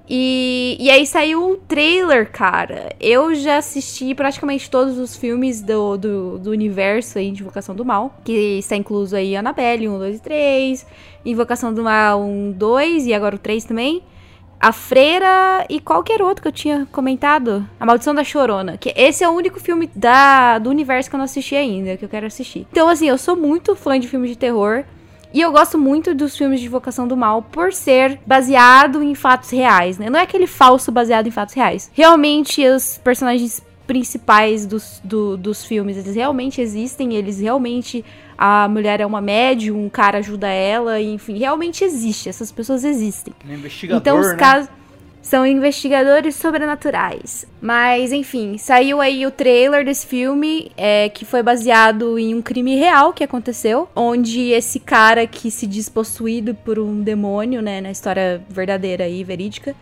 E, 0.09 0.77
e 0.79 0.89
aí 0.89 1.05
saiu 1.05 1.51
o 1.51 1.57
trailer, 1.57 2.31
cara. 2.31 2.95
Eu 2.99 3.35
já 3.35 3.57
assisti 3.57 4.15
praticamente 4.15 4.69
todos 4.69 4.97
os 4.97 5.15
filmes 5.15 5.61
do, 5.61 5.97
do, 5.97 6.39
do 6.39 6.51
universo 6.51 7.17
aí 7.17 7.31
de 7.31 7.41
Invocação 7.41 7.75
do 7.75 7.83
Mal. 7.83 8.15
Que 8.23 8.59
está 8.59 8.75
incluso 8.75 9.15
aí 9.15 9.35
Annabelle 9.35 9.89
1, 9.89 9.99
2 9.99 10.15
e 10.15 10.19
3. 10.19 10.87
Invocação 11.25 11.73
do 11.73 11.83
Mal 11.83 12.21
1, 12.21 12.53
2 12.53 13.07
e 13.07 13.13
agora 13.13 13.35
o 13.35 13.39
3 13.39 13.65
também. 13.65 14.01
A 14.59 14.71
Freira 14.71 15.65
e 15.69 15.79
qualquer 15.79 16.21
outro 16.21 16.41
que 16.41 16.47
eu 16.47 16.53
tinha 16.53 16.87
comentado. 16.91 17.67
A 17.79 17.85
Maldição 17.85 18.15
da 18.15 18.23
Chorona. 18.23 18.77
Que 18.77 18.93
esse 18.95 19.23
é 19.23 19.29
o 19.29 19.33
único 19.33 19.59
filme 19.59 19.89
da, 19.93 20.57
do 20.57 20.69
universo 20.69 21.09
que 21.09 21.15
eu 21.15 21.19
não 21.19 21.25
assisti 21.25 21.55
ainda, 21.55 21.97
que 21.97 22.05
eu 22.05 22.09
quero 22.09 22.25
assistir. 22.25 22.65
Então, 22.71 22.87
assim, 22.87 23.07
eu 23.07 23.17
sou 23.17 23.35
muito 23.35 23.75
fã 23.75 23.99
de 23.99 24.07
filmes 24.07 24.29
de 24.29 24.37
terror. 24.37 24.83
E 25.33 25.41
eu 25.41 25.51
gosto 25.51 25.77
muito 25.77 26.15
dos 26.15 26.37
filmes 26.37 26.59
de 26.59 26.67
Invocação 26.67 27.07
do 27.07 27.17
Mal 27.17 27.41
por 27.41 27.73
ser 27.73 28.19
baseado 28.25 29.03
em 29.03 29.13
fatos 29.13 29.49
reais, 29.49 29.97
né? 29.97 30.09
Não 30.09 30.19
é 30.19 30.23
aquele 30.23 30.47
falso 30.47 30.91
baseado 30.91 31.27
em 31.27 31.31
fatos 31.31 31.53
reais. 31.53 31.91
Realmente, 31.93 32.65
os 32.65 32.97
personagens 33.03 33.61
principais 33.87 34.65
dos, 34.65 35.01
do, 35.03 35.37
dos 35.37 35.65
filmes, 35.65 35.97
eles 35.97 36.15
realmente 36.15 36.61
existem, 36.61 37.15
eles 37.15 37.39
realmente. 37.39 38.03
A 38.37 38.67
mulher 38.67 39.01
é 39.01 39.05
uma 39.05 39.19
médium, 39.19 39.83
um 39.83 39.89
cara 39.89 40.19
ajuda 40.19 40.47
ela, 40.47 41.01
enfim, 41.01 41.39
realmente 41.39 41.83
existe, 41.83 42.29
essas 42.29 42.51
pessoas 42.51 42.83
existem. 42.83 43.33
Um 43.43 43.53
investigador, 43.53 43.99
então, 43.99 44.19
os 44.19 44.27
né? 44.27 44.35
casos. 44.35 44.69
São 45.27 45.45
investigadores 45.45 46.37
sobrenaturais. 46.37 47.45
Mas, 47.59 48.13
enfim, 48.13 48.57
saiu 48.57 49.01
aí 49.01 49.27
o 49.27 49.31
trailer 49.31 49.83
desse 49.83 50.07
filme, 50.07 50.71
é, 50.77 51.09
que 51.09 51.25
foi 51.25 51.43
baseado 51.43 52.17
em 52.17 52.33
um 52.33 52.41
crime 52.41 52.77
real 52.77 53.11
que 53.11 53.25
aconteceu, 53.25 53.89
onde 53.93 54.51
esse 54.51 54.79
cara 54.79 55.27
que 55.27 55.51
se 55.51 55.67
diz 55.67 55.89
possuído 55.89 56.55
por 56.55 56.79
um 56.79 57.01
demônio, 57.01 57.61
né, 57.61 57.81
na 57.81 57.91
história 57.91 58.41
verdadeira 58.47 59.05
e 59.05 59.21
verídica, 59.21 59.75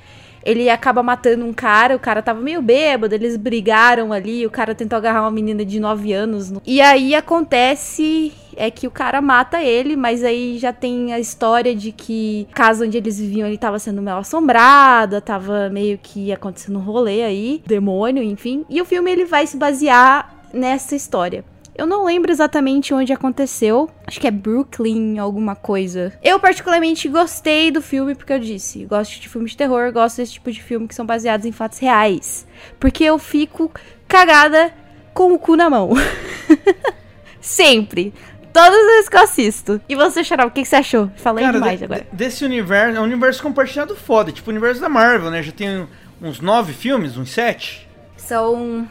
ele 0.45 0.69
acaba 0.69 1.01
matando 1.01 1.43
um 1.43 1.51
cara, 1.51 1.95
o 1.95 1.99
cara 1.99 2.21
tava 2.21 2.39
meio 2.39 2.61
bêbado, 2.61 3.15
eles 3.15 3.35
brigaram 3.35 4.13
ali, 4.13 4.45
o 4.45 4.49
cara 4.51 4.75
tentou 4.75 4.95
agarrar 4.95 5.23
uma 5.23 5.31
menina 5.31 5.65
de 5.65 5.79
9 5.79 6.13
anos. 6.13 6.53
E 6.65 6.79
aí 6.79 7.15
acontece 7.15 8.31
é 8.55 8.71
que 8.71 8.87
o 8.87 8.91
cara 8.91 9.21
mata 9.21 9.61
ele, 9.61 9.95
mas 9.97 10.23
aí 10.23 10.57
já 10.57 10.71
tem 10.71 11.11
a 11.11 11.19
história 11.19 11.75
de 11.75 11.91
que 11.91 12.47
a 12.51 12.55
casa 12.55 12.85
onde 12.85 12.97
eles 12.97 13.19
viviam 13.19 13.47
ele 13.47 13.57
tava 13.57 13.79
sendo 13.79 14.01
mal 14.01 14.19
assombrada, 14.19 15.19
tava 15.19 15.69
meio 15.69 15.97
que 15.97 16.31
acontecendo 16.31 16.79
um 16.79 16.81
rolê 16.81 17.23
aí, 17.23 17.61
demônio, 17.65 18.23
enfim. 18.23 18.63
E 18.69 18.81
o 18.81 18.85
filme 18.85 19.11
ele 19.11 19.25
vai 19.25 19.45
se 19.47 19.57
basear 19.57 20.33
nessa 20.53 20.95
história. 20.95 21.43
Eu 21.77 21.85
não 21.85 22.05
lembro 22.05 22.31
exatamente 22.31 22.93
onde 22.93 23.11
aconteceu. 23.11 23.89
Acho 24.07 24.19
que 24.19 24.27
é 24.27 24.31
Brooklyn, 24.31 25.17
alguma 25.19 25.55
coisa. 25.57 26.13
Eu 26.23 26.39
particularmente 26.39 27.09
gostei 27.09 27.69
do 27.69 27.81
filme 27.81 28.15
porque 28.15 28.31
eu 28.31 28.39
disse, 28.39 28.85
gosto 28.85 29.19
de 29.19 29.27
filmes 29.27 29.51
de 29.51 29.57
terror, 29.57 29.91
gosto 29.91 30.17
desse 30.17 30.33
tipo 30.33 30.49
de 30.51 30.63
filme 30.63 30.87
que 30.87 30.95
são 30.95 31.05
baseados 31.05 31.45
em 31.45 31.51
fatos 31.51 31.79
reais, 31.79 32.47
porque 32.79 33.03
eu 33.03 33.19
fico 33.19 33.69
cagada 34.07 34.73
com 35.13 35.33
o 35.33 35.39
cu 35.39 35.55
na 35.57 35.69
mão. 35.69 35.91
Sempre. 37.41 38.13
Todas 38.53 38.73
as 38.73 38.85
vezes 38.85 39.09
que 39.09 39.17
eu 39.17 39.21
assisto. 39.21 39.81
E 39.89 39.95
você, 39.95 40.23
Xarope, 40.23 40.47
o 40.47 40.51
que, 40.53 40.61
que 40.61 40.67
você 40.67 40.77
achou? 40.77 41.11
Falei 41.17 41.43
Cara, 41.43 41.57
demais 41.59 41.77
de- 41.79 41.85
agora. 41.85 42.07
de- 42.09 42.15
desse 42.15 42.45
universo, 42.45 42.97
é 42.97 43.01
um 43.01 43.03
universo 43.03 43.43
compartilhado 43.43 43.95
foda, 43.97 44.31
tipo 44.31 44.49
o 44.49 44.53
universo 44.53 44.79
da 44.79 44.87
Marvel, 44.87 45.29
né? 45.29 45.43
Já 45.43 45.51
tem 45.51 45.85
uns 46.21 46.39
nove 46.39 46.71
filmes, 46.71 47.17
uns 47.17 47.31
sete. 47.31 47.85
São. 48.15 48.87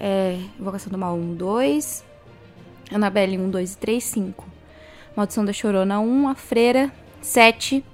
É. 0.00 0.36
Invocação 0.58 0.90
do 0.90 0.98
Mal 0.98 1.14
1, 1.16 1.34
2. 1.36 2.04
Annabelle 2.92 3.38
1, 3.38 3.50
2 3.50 3.72
e 3.72 3.78
3, 3.78 4.04
5. 4.04 4.44
Maldição 5.16 5.44
da 5.44 5.52
Chorona 5.52 5.98
1, 6.00 6.28
A 6.28 6.34
Freira 6.34 6.90
7. 7.20 7.84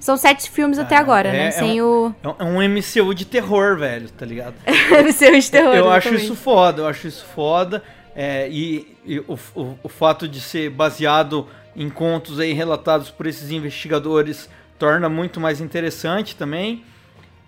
São 0.00 0.16
sete 0.16 0.48
filmes 0.50 0.78
até 0.78 0.96
agora, 0.96 1.28
é- 1.28 1.32
né? 1.32 1.46
é 1.48 1.50
Sem 1.50 1.82
o. 1.82 2.14
É 2.22 2.28
um- 2.28 2.34
é 2.38 2.44
um 2.44 2.62
MCU 2.62 3.12
de 3.14 3.24
terror, 3.24 3.76
velho, 3.76 4.08
tá 4.10 4.24
ligado? 4.24 4.54
Um 5.34 5.38
de 5.38 5.50
terror. 5.50 5.74
eu 5.74 5.90
acho 5.90 6.08
exatamente. 6.08 6.24
isso 6.24 6.36
foda, 6.36 6.82
eu 6.82 6.86
acho 6.86 7.08
isso 7.08 7.24
foda. 7.34 7.82
É, 8.14 8.48
e 8.48 8.96
e 9.04 9.18
o, 9.20 9.38
o, 9.56 9.78
o 9.82 9.88
fato 9.88 10.28
de 10.28 10.40
ser 10.40 10.70
baseado 10.70 11.48
em 11.74 11.88
contos 11.88 12.38
aí 12.38 12.52
relatados 12.52 13.10
por 13.10 13.26
esses 13.26 13.50
investigadores 13.50 14.48
torna 14.78 15.08
muito 15.08 15.40
mais 15.40 15.60
interessante 15.60 16.36
também. 16.36 16.84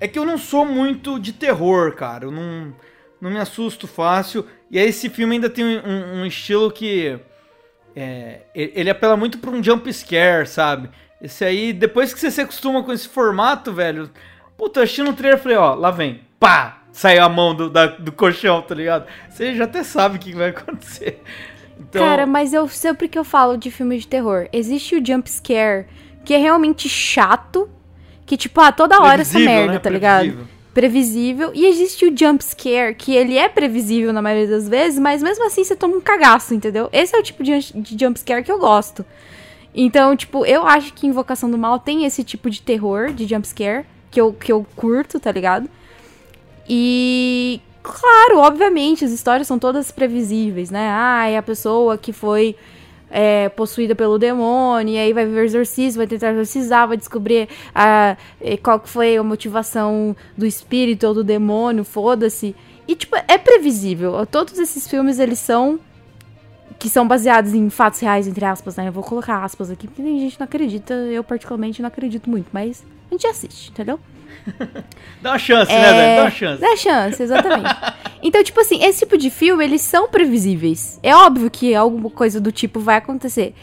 É 0.01 0.09
que 0.09 0.19
eu 0.19 0.25
não 0.25 0.39
sou 0.39 0.65
muito 0.65 1.21
de 1.21 1.33
terror, 1.33 1.93
cara. 1.95 2.25
Eu 2.25 2.31
não, 2.31 2.73
não 3.21 3.31
me 3.31 3.39
assusto 3.39 3.87
fácil. 3.87 4.45
E 4.71 4.79
aí 4.79 4.89
esse 4.89 5.09
filme 5.11 5.35
ainda 5.35 5.51
tem 5.51 5.65
um, 5.65 6.21
um 6.21 6.27
estilo 6.27 6.71
que. 6.71 7.19
é, 7.95 8.41
ele 8.55 8.91
apela 8.91 9.17
muito 9.17 9.39
pra 9.39 9.51
um 9.51 9.63
jump 9.63 9.93
scare, 9.93 10.47
sabe? 10.47 10.89
Esse 11.21 11.45
aí, 11.45 11.73
depois 11.73 12.15
que 12.15 12.21
você 12.21 12.31
se 12.31 12.41
acostuma 12.41 12.83
com 12.83 12.93
esse 12.93 13.09
formato, 13.09 13.73
velho. 13.73 14.11
Puta, 14.57 14.81
eu 14.81 14.85
assisti 14.85 15.03
no 15.03 15.13
trailer 15.13 15.39
e 15.39 15.43
falei, 15.43 15.57
ó, 15.59 15.75
lá 15.75 15.91
vem. 15.91 16.21
Pá! 16.39 16.79
Saiu 16.93 17.23
a 17.23 17.29
mão 17.29 17.55
do, 17.55 17.71
da- 17.71 17.87
do 17.87 18.11
colchão, 18.11 18.63
tá 18.63 18.75
ligado? 18.75 19.07
Você 19.29 19.55
já 19.55 19.65
até 19.65 19.83
sabe 19.83 20.17
o 20.17 20.19
que 20.19 20.35
vai 20.35 20.49
acontecer. 20.51 21.23
Então, 21.79 22.05
Cara, 22.05 22.27
mas 22.27 22.53
eu 22.53 22.67
sempre 22.69 23.09
que 23.09 23.19
eu 23.19 23.25
falo 23.25 23.57
de 23.57 23.71
filme 23.71 23.99
de 23.99 24.07
terror, 24.07 24.49
existe 24.53 24.97
o 24.97 25.05
jump 25.05 25.31
scare 25.31 25.87
que 26.25 26.35
é 26.35 26.39
realmente 26.39 26.89
chato. 26.89 27.69
Que, 28.27 28.37
tipo, 28.37 28.61
ah, 28.61 28.71
toda 28.71 29.01
hora 29.01 29.23
essa 29.23 29.39
merda, 29.39 29.73
né? 29.73 29.79
tá 29.79 29.91
ligado? 29.91 30.47
Previsível. 30.73 31.51
E 31.55 31.67
existe 31.67 32.05
o 32.05 32.17
jump 32.17 32.45
scare, 32.45 32.95
que 32.95 33.13
ele 33.13 33.37
é 33.37 33.49
previsível 33.49 34.13
na 34.13 34.23
maioria 34.23 34.47
das 34.47 34.69
vezes, 34.69 34.99
mas 34.99 35.23
mesmo 35.23 35.45
assim 35.45 35.65
você 35.65 35.75
toma 35.75 35.97
um 35.97 36.01
cagaço, 36.01 36.55
entendeu? 36.55 36.89
Esse 36.93 37.17
é 37.17 37.19
o 37.19 37.23
tipo 37.23 37.43
de, 37.43 37.73
de 37.75 37.99
jump 37.99 38.19
scare 38.19 38.45
que 38.45 38.53
eu 38.53 38.59
gosto. 38.59 39.05
Então, 39.75 40.17
tipo, 40.17 40.45
eu 40.45 40.67
acho 40.67 40.93
que 40.95 41.07
Invocação 41.07 41.51
do 41.51 41.59
Mal 41.59 41.79
tem 41.79 42.05
esse 42.05 42.25
tipo 42.25 42.51
de 42.51 42.61
terror, 42.63 43.13
de 43.13 43.27
jump 43.27 43.47
scare, 43.47 43.85
que 44.11 44.21
eu, 44.21 44.33
que 44.33 44.51
eu 44.51 44.67
curto, 44.77 45.19
tá 45.21 45.31
ligado? 45.31 45.69
E, 46.69 47.61
claro, 47.83 48.39
obviamente, 48.39 49.05
as 49.05 49.11
histórias 49.11 49.47
são 49.47 49.59
todas 49.59 49.91
previsíveis, 49.91 50.71
né? 50.71 50.89
Ah, 50.91 51.29
é 51.29 51.37
a 51.37 51.43
pessoa 51.43 51.97
que 51.99 52.13
foi 52.13 52.57
é, 53.11 53.49
possuída 53.49 53.95
pelo 53.95 54.19
demônio, 54.19 54.95
e 54.95 54.99
aí 54.99 55.13
vai 55.13 55.27
ver 55.27 55.41
o 55.41 55.45
exorcismo, 55.45 55.99
vai 55.99 56.07
tentar 56.07 56.31
exorcizar, 56.31 56.87
vai 56.87 56.97
descobrir 56.97 57.49
ah, 57.75 58.17
eh, 58.41 58.57
qual 58.57 58.79
que 58.79 58.89
foi 58.89 59.17
a 59.17 59.23
motivação 59.23 60.17
do 60.37 60.47
espírito 60.47 61.07
ou 61.07 61.15
do 61.15 61.25
demônio, 61.25 61.85
foda-se. 61.85 62.55
E, 62.87 62.95
tipo, 62.95 63.17
é 63.17 63.39
previsível. 63.39 64.27
Todos 64.27 64.59
esses 64.59 64.89
filmes, 64.89 65.19
eles 65.19 65.39
são 65.39 65.79
que 66.79 66.89
são 66.89 67.07
baseados 67.07 67.53
em 67.53 67.69
fatos 67.69 68.01
reais, 68.01 68.27
entre 68.27 68.43
aspas, 68.43 68.77
né? 68.77 68.89
Eu 68.89 68.93
vou 68.93 69.05
colocar 69.05 69.45
aspas 69.45 69.71
aqui, 69.71 69.87
porque 69.87 70.03
tem 70.03 70.19
gente 70.19 70.33
que 70.33 70.41
não 70.41 70.47
acredita, 70.47 70.95
eu 70.95 71.23
particularmente 71.23 71.83
não 71.83 71.89
acredito 71.89 72.31
muito, 72.31 72.47
mas 72.51 72.83
a 73.11 73.15
gente 73.15 73.27
assiste, 73.27 73.71
entendeu? 73.71 74.01
Dá 75.21 75.33
uma 75.33 75.39
chance, 75.39 75.71
né, 75.71 75.79
É, 75.79 75.93
velho? 75.93 76.17
Dá 76.17 76.23
uma 76.23 76.31
chance. 76.31 76.61
Dá 76.61 76.77
chance, 76.77 77.23
exatamente. 77.23 77.69
então, 78.23 78.43
tipo 78.43 78.61
assim, 78.61 78.83
esse 78.85 79.01
tipo 79.01 79.17
de 79.17 79.31
filme, 79.31 79.65
eles 79.65 79.81
são 79.81 80.09
previsíveis. 80.09 80.99
É 81.03 81.15
óbvio 81.15 81.51
que 81.51 81.75
alguma 81.75 82.11
coisa 82.11 82.41
do 82.41 82.53
tipo 82.53 82.81
vai 82.81 82.97
acontecer. 82.97 83.55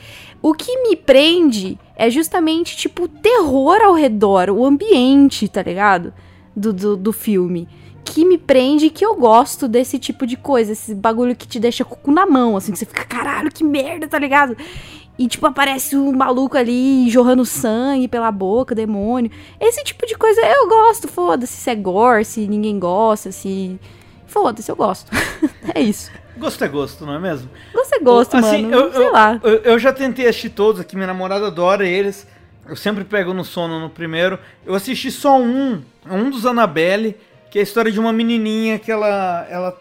O 0.42 0.54
que 0.54 0.84
me 0.84 0.96
prende 0.96 1.80
é 1.96 2.10
justamente, 2.10 2.78
tipo, 2.78 3.04
o 3.04 3.08
terror 3.08 3.82
ao 3.82 3.94
redor, 3.94 4.50
o 4.50 4.66
ambiente, 4.66 5.48
tá 5.48 5.62
ligado? 5.62 6.14
Do, 6.56 6.72
do, 6.72 6.98
do 6.98 7.14
filme. 7.14 7.68
Que 8.06 8.24
me 8.24 8.38
prende 8.38 8.90
que 8.90 9.06
eu 9.06 9.16
gosto 9.16 9.68
desse 9.68 10.00
tipo 10.00 10.26
de 10.26 10.38
coisa. 10.38 10.72
Esse 10.72 10.96
bagulho 10.96 11.36
que 11.36 11.48
te 11.48 11.60
deixa 11.60 11.84
com 11.84 11.96
o 11.96 11.98
cu 11.98 12.12
na 12.12 12.26
mão, 12.26 12.56
assim, 12.56 12.72
que 12.72 12.80
você 12.80 12.86
fica, 12.86 13.04
caralho, 13.06 13.52
que 13.52 13.64
merda, 13.64 14.08
tá 14.08 14.18
ligado? 14.18 14.56
E, 15.20 15.28
tipo, 15.28 15.48
aparece 15.48 15.98
um 15.98 16.12
maluco 16.16 16.56
ali 16.56 17.10
jorrando 17.10 17.44
sangue 17.44 18.08
pela 18.08 18.32
boca, 18.32 18.76
demônio. 18.76 19.32
Esse 19.60 19.84
tipo 19.84 20.06
de 20.06 20.16
coisa 20.16 20.40
eu 20.42 20.70
gosto, 20.70 21.08
foda-se 21.08 21.54
se 21.54 21.70
é 21.72 21.76
gore, 21.76 22.24
se 22.24 22.48
ninguém 22.48 22.78
gosta, 22.78 23.32
se. 23.32 23.80
Foda-se, 24.38 24.70
eu 24.72 24.76
gosto. 24.76 25.12
é 25.74 25.82
isso. 25.82 26.12
Gosto 26.38 26.64
é 26.64 26.68
gosto, 26.68 27.08
não 27.08 27.16
é 27.16 27.20
mesmo? 27.20 27.50
Gosto 27.74 27.94
é 27.96 28.00
gosto, 28.00 28.38
Assim, 28.38 28.68
mano. 28.68 28.76
eu, 28.76 28.94
Sei 28.94 29.02
eu- 29.08 29.12
lá. 29.12 29.40
Eu, 29.42 29.54
eu 29.64 29.80
já 29.80 29.92
tentei 29.92 30.28
assistir 30.28 30.52
todos 30.52 30.80
aqui, 30.80 30.96
minha 30.96 31.08
namorada 31.08 31.48
adora 31.48 31.88
eles. 31.88 32.28
Eu 32.70 32.76
sempre 32.76 33.04
pego 33.04 33.34
no 33.34 33.44
sono 33.44 33.80
no 33.80 33.90
primeiro. 33.90 34.38
Eu 34.64 34.76
assisti 34.76 35.10
só 35.10 35.40
um, 35.40 35.82
um 36.08 36.30
dos 36.30 36.46
Annabelle, 36.46 37.18
que 37.50 37.58
é 37.58 37.62
a 37.62 37.64
história 37.64 37.92
de 37.92 38.00
uma 38.00 38.14
menininha 38.14 38.78
que 38.78 38.92
ela, 38.92 39.48
ela 39.50 39.76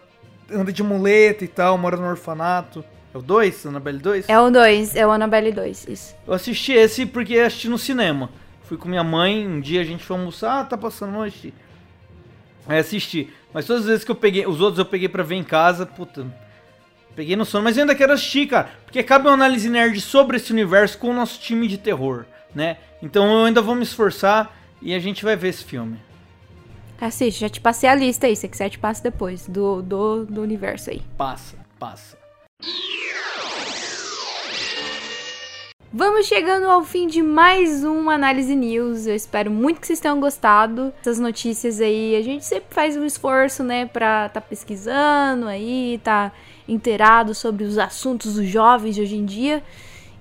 anda 0.51 0.73
de 0.73 0.81
muleta 0.81 1.43
e 1.43 1.47
tal, 1.47 1.77
mora 1.77 1.95
no 1.95 2.07
orfanato. 2.07 2.83
É 3.13 3.17
o 3.19 3.21
2? 3.21 3.67
Annabelle 3.67 3.99
2? 3.99 4.25
É 4.27 4.39
o 4.39 4.49
2, 4.49 4.95
é 4.95 5.05
o 5.05 5.11
Annabelle 5.11 5.51
2, 5.51 5.85
isso. 5.87 6.15
Eu 6.25 6.33
assisti 6.33 6.71
esse 6.71 7.05
porque 7.05 7.37
assisti 7.37 7.69
no 7.69 7.77
cinema. 7.77 8.31
Fui 8.63 8.75
com 8.75 8.89
minha 8.89 9.03
mãe, 9.03 9.47
um 9.47 9.61
dia 9.61 9.81
a 9.81 9.83
gente 9.83 10.03
foi 10.03 10.17
almoçar, 10.17 10.61
ah, 10.61 10.65
tá 10.65 10.75
passando 10.75 11.11
noite. 11.11 11.53
Aí 12.67 12.79
assisti. 12.79 13.31
Mas 13.53 13.65
todas 13.65 13.83
as 13.83 13.87
vezes 13.87 14.03
que 14.03 14.11
eu 14.11 14.15
peguei, 14.15 14.45
os 14.45 14.59
outros 14.59 14.79
eu 14.79 14.85
peguei 14.85 15.07
pra 15.07 15.23
ver 15.23 15.35
em 15.35 15.43
casa, 15.43 15.85
puta. 15.85 16.25
Peguei 17.15 17.35
no 17.35 17.45
sono, 17.45 17.63
mas 17.63 17.77
eu 17.77 17.81
ainda 17.81 17.95
quero 17.95 18.13
assistir, 18.13 18.47
cara. 18.47 18.69
Porque 18.83 19.01
cabe 19.01 19.27
uma 19.27 19.33
análise 19.33 19.69
nerd 19.69 19.99
sobre 20.01 20.37
esse 20.37 20.51
universo 20.51 20.97
com 20.97 21.09
o 21.09 21.13
nosso 21.13 21.39
time 21.39 21.67
de 21.67 21.77
terror, 21.77 22.25
né? 22.53 22.77
Então 23.01 23.39
eu 23.39 23.45
ainda 23.45 23.61
vou 23.61 23.73
me 23.73 23.83
esforçar 23.83 24.55
e 24.81 24.93
a 24.93 24.99
gente 24.99 25.23
vai 25.23 25.35
ver 25.35 25.49
esse 25.49 25.63
filme. 25.63 25.99
Assiste, 26.99 27.39
já 27.39 27.49
te 27.49 27.61
passei 27.61 27.89
a 27.89 27.95
lista 27.95 28.27
aí. 28.27 28.35
Se 28.35 28.47
quiser, 28.47 28.69
te 28.69 28.79
passo 28.79 29.01
depois 29.01 29.47
do, 29.47 29.81
do, 29.81 30.25
do 30.25 30.41
universo 30.41 30.89
aí. 30.89 31.01
Passa, 31.17 31.55
passa. 31.79 32.17
Vamos 35.99 36.27
chegando 36.27 36.67
ao 36.67 36.83
fim 36.83 37.07
de 37.07 37.23
mais 37.23 37.83
uma 37.83 38.13
Análise 38.13 38.55
News. 38.55 39.07
Eu 39.07 39.15
espero 39.15 39.49
muito 39.49 39.81
que 39.81 39.87
vocês 39.87 39.99
tenham 39.99 40.19
gostado 40.19 40.93
dessas 40.99 41.17
notícias 41.17 41.81
aí. 41.81 42.15
A 42.15 42.21
gente 42.21 42.45
sempre 42.45 42.67
faz 42.69 42.95
um 42.95 43.03
esforço, 43.03 43.63
né, 43.63 43.87
pra 43.87 44.29
tá 44.29 44.39
pesquisando 44.39 45.47
aí, 45.47 45.99
tá 46.03 46.31
inteirado 46.67 47.33
sobre 47.33 47.63
os 47.63 47.79
assuntos 47.79 48.35
dos 48.35 48.45
jovens 48.45 48.93
de 48.93 49.01
hoje 49.01 49.15
em 49.15 49.25
dia. 49.25 49.63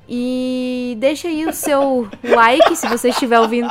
E 0.08 0.96
deixa 0.98 1.28
aí 1.28 1.44
o 1.46 1.52
seu 1.52 2.08
like 2.22 2.76
se 2.76 2.86
você 2.88 3.08
estiver 3.08 3.40
ouvindo. 3.40 3.68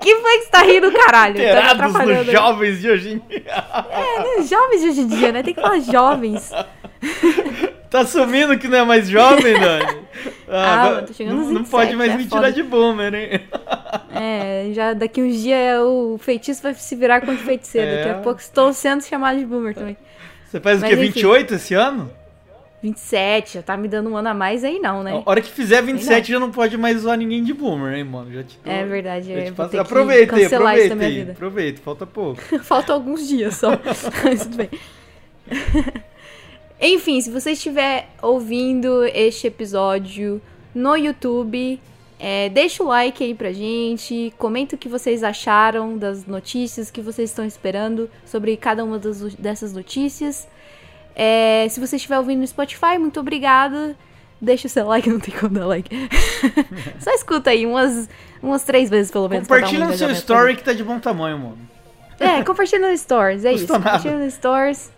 Que 0.00 0.16
foi 0.16 0.38
que 0.38 0.44
você 0.44 0.50
tá 0.50 0.62
rindo, 0.62 0.90
caralho? 0.92 1.36
Tá 1.36 1.88
nos 1.88 1.96
aí. 1.96 2.24
jovens 2.32 2.80
de 2.80 2.90
hoje 2.90 3.12
em 3.12 3.18
dia. 3.28 3.44
É, 3.90 4.38
né, 4.38 4.46
jovens 4.46 4.80
de 4.80 4.88
hoje 4.88 5.00
em 5.02 5.06
dia, 5.06 5.32
né? 5.32 5.42
Tem 5.42 5.54
que 5.54 5.60
falar 5.60 5.80
jovens. 5.80 6.50
Tá 7.94 8.00
assumindo 8.00 8.58
que 8.58 8.66
não 8.66 8.78
é 8.78 8.84
mais 8.84 9.08
jovem, 9.08 9.60
Dani? 9.60 10.04
Ah, 10.48 10.90
mano, 10.90 11.06
tô 11.06 11.12
chegando 11.12 11.36
não, 11.36 11.44
nos 11.44 11.52
não 11.52 11.64
pode 11.64 11.94
27, 11.94 11.96
mais 11.96 12.10
é 12.10 12.16
me 12.16 12.24
foda. 12.28 12.36
tirar 12.36 12.50
de 12.50 12.62
boomer, 12.64 13.14
hein? 13.14 13.40
É, 14.14 14.70
já 14.72 14.92
daqui 14.92 15.22
uns 15.22 15.40
dias 15.40 15.80
o 15.80 16.18
feitiço 16.18 16.62
vai 16.62 16.74
se 16.74 16.94
virar 16.96 17.20
contra 17.20 17.34
o 17.36 17.38
feiticeiro. 17.38 17.88
É. 17.88 17.96
Daqui 17.98 18.08
a 18.10 18.14
pouco 18.14 18.40
estou 18.40 18.72
sendo 18.72 19.02
chamado 19.04 19.38
de 19.38 19.46
boomer 19.46 19.74
também. 19.74 19.96
Você 20.44 20.58
faz 20.60 20.78
o 20.78 20.80
Mas 20.80 20.90
quê? 20.90 20.96
enfim. 20.96 21.12
28 21.12 21.54
esse 21.54 21.74
ano? 21.74 22.10
27, 22.84 23.54
já 23.54 23.62
tá 23.62 23.76
me 23.78 23.88
dando 23.88 24.10
um 24.10 24.16
ano 24.16 24.28
a 24.28 24.34
mais 24.34 24.62
aí 24.62 24.78
não, 24.78 25.02
né? 25.02 25.12
A 25.24 25.30
hora 25.30 25.40
que 25.40 25.50
fizer 25.50 25.80
27 25.82 26.30
já 26.32 26.38
não 26.38 26.50
pode 26.50 26.76
mais 26.76 26.98
zoar 27.00 27.16
ninguém 27.16 27.42
de 27.42 27.54
boomer, 27.54 27.94
hein, 27.94 28.04
mano? 28.04 28.30
Já 28.30 28.42
te 28.42 28.58
É 28.62 28.84
verdade, 28.84 29.32
já 29.34 29.40
te 29.42 29.48
eu 29.48 29.54
passo- 29.54 29.70
que 29.70 29.78
Aproveita 29.78 30.36
aí, 30.36 30.42
cancelar 30.42 30.76
isso 30.78 30.88
da 30.88 30.94
aproveita 30.94 30.94
minha 30.96 31.08
aí. 31.08 31.14
vida. 31.16 31.32
Aproveita, 31.32 31.80
falta 31.82 32.06
pouco. 32.06 32.40
Faltam 32.62 32.94
alguns 32.96 33.26
dias 33.26 33.56
só. 33.56 33.70
Mas 34.22 34.42
tudo 34.42 34.56
bem. 34.58 34.70
Enfim, 36.80 37.20
se 37.20 37.30
você 37.30 37.52
estiver 37.52 38.08
ouvindo 38.20 39.04
este 39.06 39.46
episódio 39.46 40.42
no 40.74 40.94
YouTube, 40.96 41.80
é, 42.18 42.48
deixa 42.50 42.82
o 42.82 42.86
like 42.88 43.22
aí 43.24 43.34
pra 43.34 43.52
gente, 43.52 44.32
comenta 44.36 44.74
o 44.74 44.78
que 44.78 44.88
vocês 44.88 45.22
acharam 45.22 45.96
das 45.96 46.26
notícias 46.26 46.90
que 46.90 47.00
vocês 47.00 47.30
estão 47.30 47.46
esperando 47.46 48.10
sobre 48.26 48.56
cada 48.56 48.84
uma 48.84 48.98
das- 48.98 49.34
dessas 49.36 49.72
notícias. 49.72 50.46
É, 51.14 51.66
se 51.70 51.78
você 51.80 51.96
estiver 51.96 52.18
ouvindo 52.18 52.40
no 52.40 52.46
Spotify, 52.46 52.98
muito 52.98 53.20
obrigada. 53.20 53.96
Deixa 54.40 54.66
o 54.66 54.70
seu 54.70 54.86
like, 54.86 55.08
não 55.10 55.20
tem 55.20 55.34
como 55.34 55.54
dar 55.54 55.66
like. 55.66 55.88
Só 57.00 57.10
escuta 57.12 57.50
aí 57.50 57.64
umas, 57.66 58.08
umas 58.42 58.62
três 58.64 58.90
vezes 58.90 59.10
pelo 59.10 59.28
menos. 59.28 59.46
dar 59.48 59.54
um 59.54 59.58
Compartilha 59.60 59.86
no 59.86 59.96
seu 59.96 60.10
story 60.10 60.56
que 60.56 60.64
tá 60.64 60.72
de 60.72 60.82
bom 60.84 60.98
tamanho, 60.98 61.38
mano. 61.38 61.58
é, 62.18 62.42
compartilha 62.42 62.88
no 62.90 62.96
Stories, 62.98 63.44
é 63.44 63.52
isso. 63.52 63.66
Custa 63.66 63.78
nada. 63.78 63.90
Compartilha 63.98 64.24
no 64.24 64.30
Stories. 64.30 64.92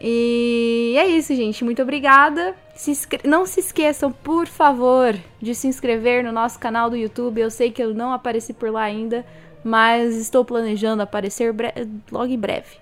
E 0.00 0.94
é 0.98 1.06
isso, 1.06 1.34
gente. 1.34 1.64
Muito 1.64 1.82
obrigada. 1.82 2.54
Se 2.74 2.90
inscre- 2.92 3.26
Não 3.26 3.44
se 3.46 3.60
esqueçam, 3.60 4.12
por 4.12 4.46
favor, 4.46 5.16
de 5.42 5.54
se 5.54 5.66
inscrever 5.66 6.22
no 6.22 6.30
nosso 6.30 6.58
canal 6.58 6.88
do 6.88 6.96
YouTube. 6.96 7.40
Eu 7.40 7.50
sei 7.50 7.70
que 7.70 7.82
eu 7.82 7.92
não 7.94 8.12
apareci 8.12 8.52
por 8.52 8.70
lá 8.70 8.82
ainda, 8.82 9.26
mas 9.64 10.14
estou 10.16 10.44
planejando 10.44 11.02
aparecer 11.02 11.52
bre- 11.52 11.74
logo 12.12 12.26
em 12.32 12.38
breve. 12.38 12.76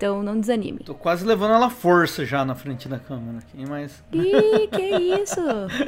Então 0.00 0.22
não 0.22 0.40
desanime. 0.40 0.78
Tô 0.78 0.94
quase 0.94 1.26
levando 1.26 1.52
ela 1.52 1.66
à 1.66 1.70
força 1.70 2.24
já 2.24 2.42
na 2.42 2.54
frente 2.54 2.88
da 2.88 2.98
câmera 2.98 3.40
aqui, 3.40 3.68
mas. 3.68 4.02
Ih, 4.10 4.66
que 4.68 4.80
isso? 4.80 5.42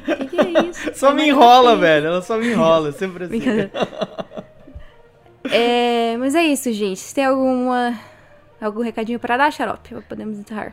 Que 0.05 0.27
que 0.27 0.37
é 0.39 0.61
isso? 0.69 0.91
Só 0.95 1.09
Tá 1.09 1.15
me 1.15 1.29
enrola, 1.29 1.77
velho. 1.77 2.09
Ela 2.09 2.21
só 2.21 2.37
me 2.37 2.53
enrola, 2.53 2.91
é 2.91 2.93
sempre 2.93 3.25
assim. 3.25 3.41
É, 5.51 6.17
mas 6.19 6.35
é 6.37 6.45
isso, 6.45 6.73
gente. 6.73 7.01
Se 7.01 7.15
tem 7.15 7.25
alguma 7.25 7.99
algum 8.61 8.81
recadinho 8.83 9.19
para 9.19 9.37
dar, 9.37 9.53
Xarope? 9.53 9.95
Podemos 10.09 10.39
encerrar. 10.39 10.73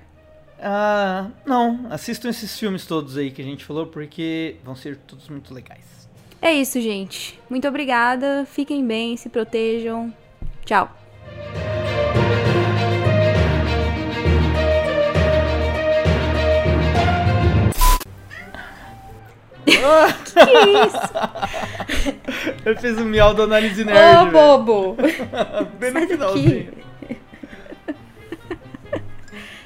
Ah, 0.61 1.27
não. 1.43 1.87
Assistam 1.89 2.29
esses 2.29 2.59
filmes 2.59 2.85
todos 2.85 3.17
aí 3.17 3.31
que 3.31 3.41
a 3.41 3.45
gente 3.45 3.65
falou, 3.65 3.87
porque 3.87 4.57
vão 4.63 4.75
ser 4.75 4.97
todos 4.97 5.27
muito 5.27 5.53
legais. 5.53 6.07
É 6.39 6.53
isso, 6.53 6.79
gente. 6.81 7.39
Muito 7.49 7.67
obrigada. 7.67 8.45
Fiquem 8.45 8.85
bem, 8.85 9.17
se 9.17 9.27
protejam. 9.27 10.13
Tchau. 10.65 10.95
Que 19.65 20.39
isso? 20.85 22.19
Eu 22.65 22.75
fiz 22.77 22.97
o 22.97 23.05
miau 23.05 23.33
da 23.33 23.43
análise 23.43 23.81
Ô, 23.81 23.85
nerd. 23.85 24.17
velho. 24.17 24.31
bobo! 24.31 24.97
Bem 25.79 25.91
no 25.91 26.07
finalzinho. 26.07 26.73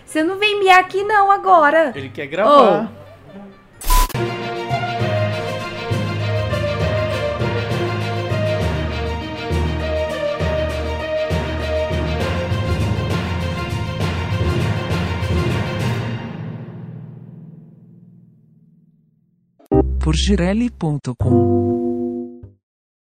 Você 0.06 0.24
não 0.24 0.38
vem 0.38 0.60
miar 0.60 0.80
aqui 0.80 1.04
não 1.04 1.32
agora. 1.32 1.92
Ele 1.96 2.10
quer 2.10 2.28
gravar. 2.28 2.92
Por 20.04 20.18
girelli.com 20.18 21.73